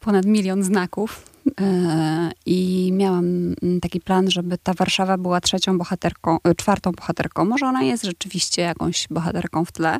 ponad 0.00 0.26
milion 0.26 0.62
znaków. 0.62 1.30
E, 1.60 2.30
I 2.46 2.90
miałam 2.92 3.24
mm, 3.62 3.80
taki 3.80 4.00
plan, 4.00 4.30
żeby 4.30 4.58
ta 4.58 4.74
Warszawa 4.74 5.18
była 5.18 5.40
trzecią 5.40 5.78
bohaterką, 5.78 6.38
e, 6.44 6.54
czwartą 6.54 6.92
bohaterką. 6.92 7.44
Może 7.44 7.66
ona 7.66 7.82
jest 7.82 8.04
rzeczywiście 8.04 8.62
jakąś 8.62 9.08
bohaterką 9.10 9.64
w 9.64 9.72
tle, 9.72 9.98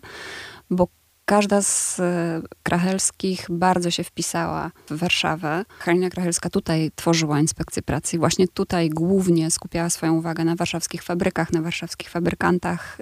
bo 0.70 0.88
każda 1.30 1.62
z 1.62 2.00
e, 2.00 2.42
Krachelskich 2.62 3.46
bardzo 3.50 3.90
się 3.90 4.04
wpisała 4.04 4.70
w 4.90 4.98
Warszawę. 4.98 5.64
Halina 5.78 6.10
Krachelska 6.10 6.50
tutaj 6.50 6.90
tworzyła 6.94 7.40
inspekcję 7.40 7.82
pracy. 7.82 8.18
Właśnie 8.18 8.48
tutaj 8.48 8.90
głównie 8.90 9.50
skupiała 9.50 9.90
swoją 9.90 10.14
uwagę 10.14 10.44
na 10.44 10.56
warszawskich 10.56 11.02
fabrykach, 11.02 11.52
na 11.52 11.62
warszawskich 11.62 12.10
fabrykantach 12.10 12.98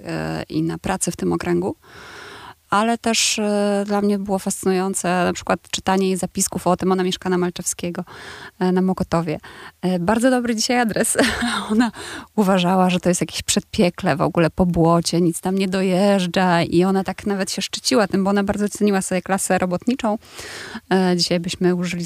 i 0.49 0.63
na 0.63 0.77
pracy 0.77 1.11
w 1.11 1.15
tym 1.15 1.33
okręgu 1.33 1.75
ale 2.69 2.97
też 2.97 3.39
e, 3.39 3.83
dla 3.87 4.01
mnie 4.01 4.19
było 4.19 4.39
fascynujące 4.39 5.07
na 5.07 5.33
przykład 5.33 5.59
czytanie 5.71 6.07
jej 6.07 6.17
zapisków 6.17 6.67
o 6.67 6.77
tym. 6.77 6.91
Ona 6.91 7.03
mieszka 7.03 7.29
na 7.29 7.37
Malczewskiego, 7.37 8.03
e, 8.59 8.71
na 8.71 8.81
Mokotowie. 8.81 9.39
E, 9.81 9.99
bardzo 9.99 10.29
dobry 10.29 10.55
dzisiaj 10.55 10.79
adres. 10.79 11.17
Ona 11.71 11.91
uważała, 12.35 12.89
że 12.89 12.99
to 12.99 13.09
jest 13.09 13.21
jakieś 13.21 13.41
przedpiekle 13.41 14.15
w 14.15 14.21
ogóle 14.21 14.49
po 14.49 14.65
błocie, 14.65 15.21
nic 15.21 15.41
tam 15.41 15.57
nie 15.57 15.67
dojeżdża 15.67 16.63
i 16.63 16.83
ona 16.83 17.03
tak 17.03 17.25
nawet 17.25 17.51
się 17.51 17.61
szczyciła 17.61 18.07
tym, 18.07 18.23
bo 18.23 18.29
ona 18.29 18.43
bardzo 18.43 18.69
ceniła 18.69 19.01
sobie 19.01 19.21
klasę 19.21 19.57
robotniczą. 19.57 20.17
Dzisiaj 21.15 21.39
byśmy 21.39 21.75
użyli 21.75 22.05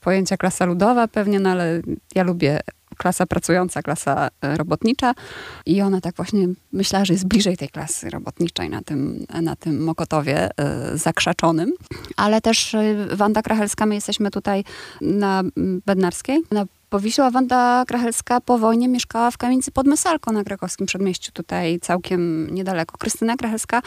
pojęcia 0.00 0.36
klasa 0.36 0.64
ludowa 0.64 1.08
pewnie, 1.08 1.40
no 1.40 1.50
ale 1.50 1.82
ja 2.14 2.22
lubię 2.22 2.60
klasa 2.98 3.26
pracująca, 3.26 3.82
klasa 3.82 4.28
e, 4.40 4.56
robotnicza 4.56 5.14
i 5.66 5.82
ona 5.82 6.00
tak 6.00 6.16
właśnie 6.16 6.48
myślała, 6.72 7.04
że 7.04 7.12
jest 7.12 7.26
bliżej 7.26 7.56
tej 7.56 7.68
klasy 7.68 8.10
robotniczej 8.10 8.70
na 8.70 8.82
tym, 8.82 9.26
na 9.42 9.56
tym 9.56 9.84
Mokotowie 9.84 10.48
y, 10.94 10.98
zakrzaczonym. 10.98 11.72
Ale 12.16 12.40
też 12.40 12.74
y, 12.74 13.08
Wanda 13.12 13.42
Krachelska, 13.42 13.86
my 13.86 13.94
jesteśmy 13.94 14.30
tutaj 14.30 14.64
na 15.00 15.42
Bednarskiej, 15.86 16.42
na 16.50 16.66
Powiśla 16.94 17.30
Wanda 17.30 17.84
Krachelska 17.86 18.40
po 18.40 18.58
wojnie 18.58 18.88
mieszkała 18.88 19.30
w 19.30 19.38
kamienicy 19.38 19.70
pod 19.70 19.86
Mesalką 19.86 20.32
na 20.32 20.44
krakowskim 20.44 20.86
przedmieściu, 20.86 21.32
tutaj 21.32 21.80
całkiem 21.80 22.48
niedaleko. 22.54 22.98
Krystyna 22.98 23.36
Krachelska, 23.36 23.82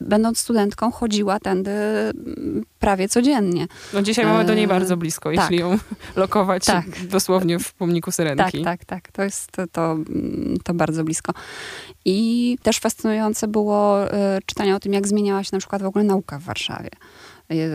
będąc 0.00 0.38
studentką, 0.38 0.90
chodziła 0.90 1.40
tędy 1.40 1.70
mm, 1.70 2.64
prawie 2.78 3.08
codziennie. 3.08 3.66
No 3.92 4.02
dzisiaj 4.02 4.24
mamy 4.24 4.44
do 4.44 4.54
niej 4.54 4.64
e, 4.64 4.68
bardzo 4.68 4.96
blisko, 4.96 5.30
tak. 5.30 5.38
jeśli 5.38 5.58
ją 5.58 5.78
lokować 6.16 6.64
tak. 6.64 7.06
dosłownie 7.06 7.58
w 7.58 7.74
pomniku 7.74 8.12
Syrenki. 8.12 8.64
Tak, 8.64 8.78
tak, 8.78 8.84
tak. 8.84 9.12
To 9.12 9.22
jest 9.22 9.52
to, 9.52 9.66
to, 9.66 9.96
to 10.64 10.74
bardzo 10.74 11.04
blisko. 11.04 11.32
I 12.04 12.58
też 12.62 12.78
fascynujące 12.78 13.48
było 13.48 14.06
y, 14.06 14.08
czytanie 14.46 14.76
o 14.76 14.80
tym, 14.80 14.92
jak 14.92 15.08
zmieniała 15.08 15.44
się 15.44 15.50
na 15.52 15.58
przykład 15.58 15.82
w 15.82 15.86
ogóle 15.86 16.04
nauka 16.04 16.38
w 16.38 16.42
Warszawie 16.42 16.90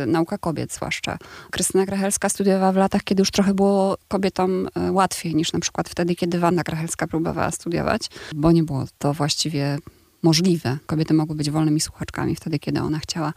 nauka 0.07 0.37
kobiet 0.37 0.73
zwłaszcza. 0.73 1.17
Krystyna 1.51 1.85
Krachelska 1.85 2.29
studiowała 2.29 2.71
w 2.71 2.75
latach, 2.75 3.03
kiedy 3.03 3.21
już 3.21 3.31
trochę 3.31 3.53
było 3.53 3.97
kobietom 4.07 4.67
e, 4.75 4.91
łatwiej 4.91 5.35
niż 5.35 5.53
na 5.53 5.59
przykład 5.59 5.89
wtedy, 5.89 6.15
kiedy 6.15 6.39
Wanda 6.39 6.63
Krachelska 6.63 7.07
próbowała 7.07 7.51
studiować, 7.51 8.09
bo 8.35 8.51
nie 8.51 8.63
było 8.63 8.85
to 8.97 9.13
właściwie 9.13 9.77
możliwe. 10.23 10.77
Kobiety 10.85 11.13
mogły 11.13 11.35
być 11.35 11.51
wolnymi 11.51 11.81
słuchaczkami 11.81 12.35
wtedy, 12.35 12.59
kiedy 12.59 12.81
ona 12.81 12.99
chciała 12.99 13.33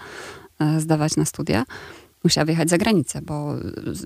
e, 0.60 0.80
zdawać 0.80 1.16
na 1.16 1.24
studia 1.24 1.64
musiała 2.24 2.44
wyjechać 2.44 2.70
za 2.70 2.78
granicę, 2.78 3.22
bo 3.22 3.54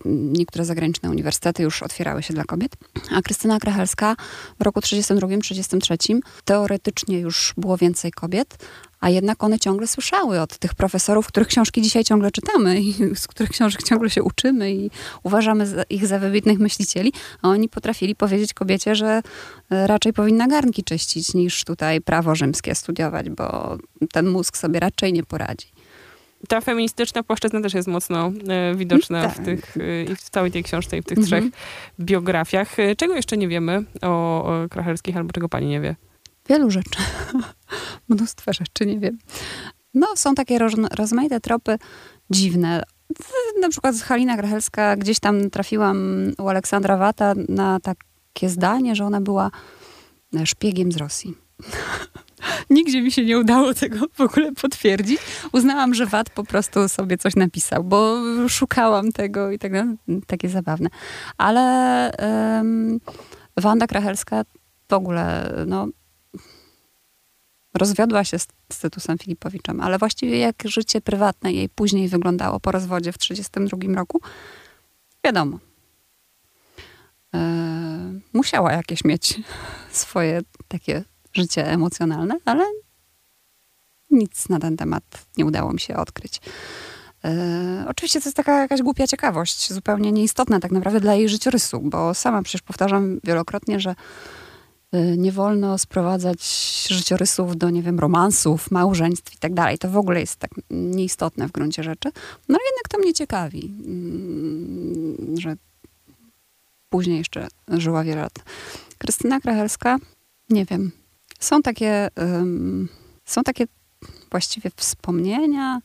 niektóre 0.04 0.64
zagraniczne 0.64 1.10
uniwersytety 1.10 1.62
już 1.62 1.82
otwierały 1.82 2.22
się 2.22 2.34
dla 2.34 2.44
kobiet. 2.44 2.76
A 3.10 3.22
Krystyna 3.22 3.58
Krachelska 3.58 4.16
w 4.60 4.62
roku 4.62 4.80
1932-1933 4.80 6.18
teoretycznie 6.44 7.20
już 7.20 7.54
było 7.56 7.76
więcej 7.76 8.12
kobiet, 8.12 8.56
a 9.00 9.10
jednak 9.10 9.44
one 9.44 9.58
ciągle 9.58 9.86
słyszały 9.86 10.40
od 10.40 10.58
tych 10.58 10.74
profesorów, 10.74 11.26
których 11.26 11.48
książki 11.48 11.82
dzisiaj 11.82 12.04
ciągle 12.04 12.30
czytamy 12.30 12.80
i 12.80 12.94
z 13.14 13.26
których 13.26 13.50
książek 13.50 13.82
ciągle 13.82 14.10
się 14.10 14.22
uczymy 14.22 14.72
i 14.72 14.90
uważamy 15.22 15.84
ich 15.90 16.06
za 16.06 16.18
wybitnych 16.18 16.58
myślicieli, 16.58 17.12
a 17.42 17.48
oni 17.48 17.68
potrafili 17.68 18.14
powiedzieć 18.14 18.54
kobiecie, 18.54 18.94
że 18.94 19.22
e, 19.70 19.86
raczej 19.86 20.12
powinna 20.12 20.48
garnki 20.48 20.84
czyścić 20.84 21.34
niż 21.34 21.64
tutaj 21.64 22.00
prawo 22.00 22.34
rzymskie 22.34 22.74
studiować, 22.74 23.30
bo 23.30 23.78
ten 24.12 24.28
mózg 24.28 24.56
sobie 24.56 24.80
raczej 24.80 25.12
nie 25.12 25.22
poradzi. 25.22 25.66
Ta 26.48 26.60
feministyczna 26.60 27.22
płaszczyzna 27.22 27.60
też 27.60 27.74
jest 27.74 27.88
mocno 27.88 28.32
e, 28.48 28.74
widoczna 28.74 29.22
tak. 29.22 29.38
w, 29.38 29.44
tych, 29.44 29.76
i 30.10 30.16
w 30.16 30.30
całej 30.30 30.50
tej 30.50 30.62
książce 30.62 30.98
i 30.98 31.02
w 31.02 31.04
tych 31.04 31.18
mhm. 31.18 31.26
trzech 31.26 31.60
biografiach. 32.00 32.76
Czego 32.96 33.14
jeszcze 33.14 33.36
nie 33.36 33.48
wiemy 33.48 33.84
o, 34.02 34.44
o 34.44 34.68
Krachelskich 34.68 35.16
albo 35.16 35.32
czego 35.32 35.48
pani 35.48 35.66
nie 35.66 35.80
wie? 35.80 35.96
Wielu 36.48 36.70
rzeczy. 36.70 36.98
Mnóstwo 38.08 38.52
rzeczy, 38.52 38.86
nie 38.86 38.98
wiem. 38.98 39.18
No, 39.94 40.06
są 40.16 40.34
takie 40.34 40.58
roz, 40.58 40.72
rozmaite 40.90 41.40
tropy 41.40 41.78
dziwne. 42.30 42.82
Na 43.60 43.68
przykład 43.68 43.94
z 43.94 44.02
Halina 44.02 44.36
Grachelska 44.36 44.96
gdzieś 44.96 45.20
tam 45.20 45.50
trafiłam 45.50 45.98
u 46.38 46.48
Aleksandra 46.48 46.96
Wata 46.96 47.34
na 47.48 47.80
takie 47.80 48.48
zdanie, 48.48 48.94
że 48.94 49.04
ona 49.04 49.20
była 49.20 49.50
szpiegiem 50.44 50.92
z 50.92 50.96
Rosji. 50.96 51.34
Nigdzie 52.70 53.02
mi 53.02 53.12
się 53.12 53.24
nie 53.24 53.38
udało 53.38 53.74
tego 53.74 54.06
w 54.14 54.20
ogóle 54.20 54.52
potwierdzić. 54.52 55.18
Uznałam, 55.52 55.94
że 55.94 56.06
Wat 56.06 56.30
po 56.30 56.44
prostu 56.44 56.88
sobie 56.88 57.18
coś 57.18 57.36
napisał, 57.36 57.84
bo 57.84 58.16
szukałam 58.48 59.12
tego 59.12 59.50
i 59.50 59.58
tego. 59.58 59.78
Takie 60.26 60.48
zabawne. 60.48 60.88
Ale 61.38 62.10
um, 62.18 63.00
Wanda 63.56 63.86
Krachelska 63.86 64.44
w 64.88 64.92
ogóle, 64.92 65.54
no, 65.66 65.88
rozwiodła 67.78 68.24
się 68.24 68.38
z, 68.38 68.46
z 68.72 68.78
Tytusem 68.78 69.18
Filipowiczem, 69.18 69.80
ale 69.80 69.98
właściwie 69.98 70.38
jak 70.38 70.62
życie 70.64 71.00
prywatne 71.00 71.52
jej 71.52 71.68
później 71.68 72.08
wyglądało 72.08 72.60
po 72.60 72.72
rozwodzie 72.72 73.12
w 73.12 73.18
1932 73.18 74.00
roku, 74.00 74.20
wiadomo. 75.24 75.58
E, 77.34 77.38
musiała 78.32 78.72
jakieś 78.72 79.04
mieć 79.04 79.40
swoje 79.90 80.40
takie 80.68 81.04
życie 81.32 81.66
emocjonalne, 81.66 82.38
ale 82.44 82.64
nic 84.10 84.48
na 84.48 84.58
ten 84.58 84.76
temat 84.76 85.04
nie 85.36 85.46
udało 85.46 85.72
mi 85.72 85.80
się 85.80 85.96
odkryć. 85.96 86.40
E, 87.24 87.84
oczywiście 87.88 88.20
to 88.20 88.28
jest 88.28 88.36
taka 88.36 88.60
jakaś 88.60 88.82
głupia 88.82 89.06
ciekawość, 89.06 89.72
zupełnie 89.72 90.12
nieistotna 90.12 90.60
tak 90.60 90.70
naprawdę 90.70 91.00
dla 91.00 91.14
jej 91.14 91.28
życiorysu, 91.28 91.80
bo 91.80 92.14
sama 92.14 92.42
przecież 92.42 92.62
powtarzam 92.62 93.20
wielokrotnie, 93.24 93.80
że 93.80 93.94
nie 94.92 95.32
wolno 95.32 95.78
sprowadzać 95.78 96.42
życiorysów 96.90 97.56
do, 97.56 97.70
nie 97.70 97.82
wiem, 97.82 97.98
romansów, 97.98 98.70
małżeństw 98.70 99.34
i 99.34 99.38
tak 99.38 99.54
dalej. 99.54 99.78
To 99.78 99.90
w 99.90 99.96
ogóle 99.96 100.20
jest 100.20 100.36
tak 100.36 100.50
nieistotne 100.70 101.48
w 101.48 101.52
gruncie 101.52 101.82
rzeczy. 101.82 102.10
No 102.48 102.54
ale 102.54 102.64
jednak 102.66 102.88
to 102.90 102.98
mnie 102.98 103.14
ciekawi, 103.14 103.74
mm, 103.86 105.36
że 105.38 105.56
później 106.88 107.18
jeszcze 107.18 107.48
żyła 107.68 108.04
wiele 108.04 108.20
lat. 108.20 108.32
Krystyna 108.98 109.40
Krachelska, 109.40 109.98
nie 110.50 110.64
wiem. 110.64 110.92
Są 111.40 111.62
takie, 111.62 112.08
um, 112.16 112.88
są 113.24 113.42
takie 113.42 113.64
właściwie 114.30 114.70
wspomnienia, 114.76 115.80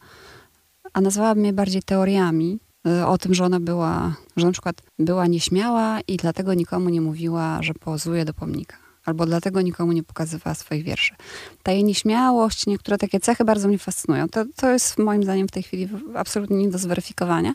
a 0.93 1.01
nazwałabym 1.01 1.45
je 1.45 1.53
bardziej 1.53 1.83
teoriami, 1.83 2.59
y, 2.87 3.05
o 3.05 3.17
tym, 3.17 3.33
że 3.33 3.45
ona 3.45 3.59
była, 3.59 4.15
że 4.37 4.45
na 4.45 4.51
przykład 4.51 4.81
była 4.99 5.27
nieśmiała 5.27 5.99
i 6.07 6.17
dlatego 6.17 6.53
nikomu 6.53 6.89
nie 6.89 7.01
mówiła, 7.01 7.63
że 7.63 7.73
pozuje 7.73 8.25
do 8.25 8.33
pomnika 8.33 8.82
albo 9.05 9.25
dlatego 9.25 9.61
nikomu 9.61 9.91
nie 9.91 10.03
pokazywała 10.03 10.55
swoich 10.55 10.83
wierszy. 10.83 11.15
Ta 11.63 11.71
jej 11.71 11.83
nieśmiałość, 11.83 12.65
niektóre 12.65 12.97
takie 12.97 13.19
cechy 13.19 13.45
bardzo 13.45 13.67
mnie 13.67 13.79
fascynują. 13.79 14.29
To, 14.29 14.45
to 14.55 14.69
jest 14.69 14.97
moim 14.97 15.23
zdaniem 15.23 15.47
w 15.47 15.51
tej 15.51 15.63
chwili 15.63 15.89
absolutnie 16.15 16.57
nie 16.57 16.69
do 16.69 16.77
zweryfikowania, 16.77 17.53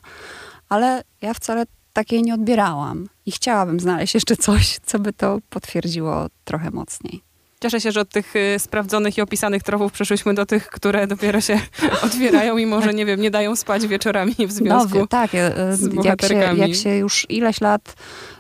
ale 0.68 1.04
ja 1.22 1.34
wcale 1.34 1.64
takiej 1.92 2.22
nie 2.22 2.34
odbierałam 2.34 3.08
i 3.26 3.32
chciałabym 3.32 3.80
znaleźć 3.80 4.14
jeszcze 4.14 4.36
coś, 4.36 4.78
co 4.86 4.98
by 4.98 5.12
to 5.12 5.38
potwierdziło 5.50 6.26
trochę 6.44 6.70
mocniej. 6.70 7.27
Cieszę 7.62 7.80
się, 7.80 7.92
że 7.92 8.00
od 8.00 8.08
tych 8.08 8.36
y, 8.36 8.58
sprawdzonych 8.58 9.18
i 9.18 9.20
opisanych 9.20 9.62
tropów 9.62 9.92
przeszłyśmy 9.92 10.34
do 10.34 10.46
tych, 10.46 10.66
które 10.66 11.06
dopiero 11.06 11.40
się 11.40 11.60
otwierają 12.06 12.56
i 12.56 12.66
może, 12.66 12.94
nie 12.94 13.06
wiem, 13.06 13.20
nie 13.20 13.30
dają 13.30 13.56
spać 13.56 13.86
wieczorami 13.86 14.34
w 14.38 14.52
związku 14.52 14.98
no, 14.98 15.06
tak, 15.06 15.34
y, 15.34 15.38
z 15.76 16.04
jak 16.04 16.22
się, 16.22 16.34
jak 16.34 16.74
się 16.74 16.96
już 16.96 17.26
ileś 17.30 17.60
lat 17.60 17.94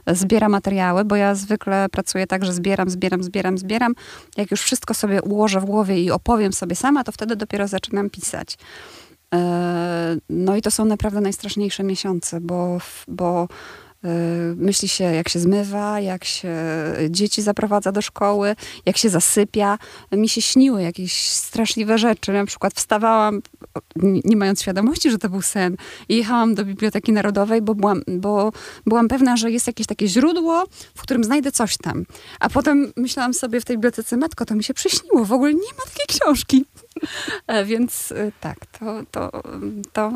zbiera 0.06 0.48
materiały, 0.48 1.04
bo 1.04 1.16
ja 1.16 1.34
zwykle 1.34 1.86
pracuję 1.88 2.26
tak, 2.26 2.44
że 2.44 2.52
zbieram, 2.52 2.90
zbieram, 2.90 3.22
zbieram, 3.22 3.58
zbieram. 3.58 3.94
Jak 4.36 4.50
już 4.50 4.60
wszystko 4.60 4.94
sobie 4.94 5.22
ułożę 5.22 5.60
w 5.60 5.64
głowie 5.64 6.02
i 6.02 6.10
opowiem 6.10 6.52
sobie 6.52 6.76
sama, 6.76 7.04
to 7.04 7.12
wtedy 7.12 7.36
dopiero 7.36 7.68
zaczynam 7.68 8.10
pisać. 8.10 8.58
E, 9.34 10.16
no 10.28 10.56
i 10.56 10.62
to 10.62 10.70
są 10.70 10.84
naprawdę 10.84 11.20
najstraszniejsze 11.20 11.84
miesiące, 11.84 12.40
bo, 12.40 12.78
bo 13.08 13.48
myśli 14.56 14.88
się, 14.88 15.04
jak 15.04 15.28
się 15.28 15.38
zmywa, 15.38 16.00
jak 16.00 16.24
się 16.24 16.54
dzieci 17.10 17.42
zaprowadza 17.42 17.92
do 17.92 18.02
szkoły, 18.02 18.56
jak 18.86 18.96
się 18.96 19.08
zasypia. 19.08 19.78
Mi 20.12 20.28
się 20.28 20.42
śniły 20.42 20.82
jakieś 20.82 21.28
straszliwe 21.28 21.98
rzeczy. 21.98 22.32
Na 22.32 22.46
przykład 22.46 22.74
wstawałam, 22.74 23.42
nie 24.24 24.36
mając 24.36 24.62
świadomości, 24.62 25.10
że 25.10 25.18
to 25.18 25.28
był 25.28 25.42
sen, 25.42 25.76
i 26.08 26.16
jechałam 26.16 26.54
do 26.54 26.64
Biblioteki 26.64 27.12
Narodowej, 27.12 27.62
bo 27.62 27.74
byłam, 27.74 28.02
bo 28.08 28.52
byłam 28.86 29.08
pewna, 29.08 29.36
że 29.36 29.50
jest 29.50 29.66
jakieś 29.66 29.86
takie 29.86 30.08
źródło, 30.08 30.64
w 30.94 31.02
którym 31.02 31.24
znajdę 31.24 31.52
coś 31.52 31.76
tam. 31.76 32.04
A 32.40 32.48
potem 32.48 32.92
myślałam 32.96 33.34
sobie 33.34 33.60
w 33.60 33.64
tej 33.64 33.76
bibliotece, 33.76 34.16
matko, 34.16 34.44
to 34.44 34.54
mi 34.54 34.64
się 34.64 34.74
przyśniło, 34.74 35.24
w 35.24 35.32
ogóle 35.32 35.54
nie 35.54 35.72
ma 35.78 35.84
takiej 35.84 36.06
książki. 36.08 36.64
E, 37.46 37.64
więc 37.64 38.10
y, 38.10 38.32
tak, 38.40 38.66
to, 38.66 39.02
to, 39.10 39.42
to 39.92 40.12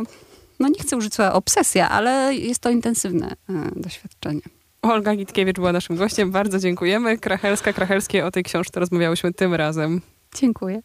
no 0.62 0.68
nie 0.68 0.81
chcę 0.81 0.96
użyć 0.96 1.14
słowa 1.14 1.33
obsesja, 1.33 1.90
ale 1.90 2.35
jest 2.35 2.61
to 2.61 2.70
intensywne 2.70 3.37
e, 3.48 3.70
doświadczenie. 3.77 4.40
Olga 4.83 5.16
Gitkiewicz 5.16 5.57
była 5.57 5.72
naszym 5.72 5.96
gościem. 5.96 6.31
Bardzo 6.31 6.59
dziękujemy. 6.59 7.18
Krachelska, 7.18 7.72
Krachelskie 7.72 8.27
o 8.27 8.31
tej 8.31 8.42
książce 8.42 8.81
rozmawiałyśmy 8.81 9.33
tym 9.33 9.55
razem. 9.55 10.01
Dziękuję. 10.35 10.81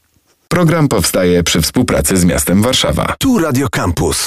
Program 0.47 0.87
powstaje 0.87 1.43
przy 1.43 1.61
współpracy 1.61 2.17
z 2.17 2.25
miastem 2.25 2.61
Warszawa. 2.61 3.15
Tu 3.19 3.39
Radio 3.39 3.69
Campus. 3.69 4.25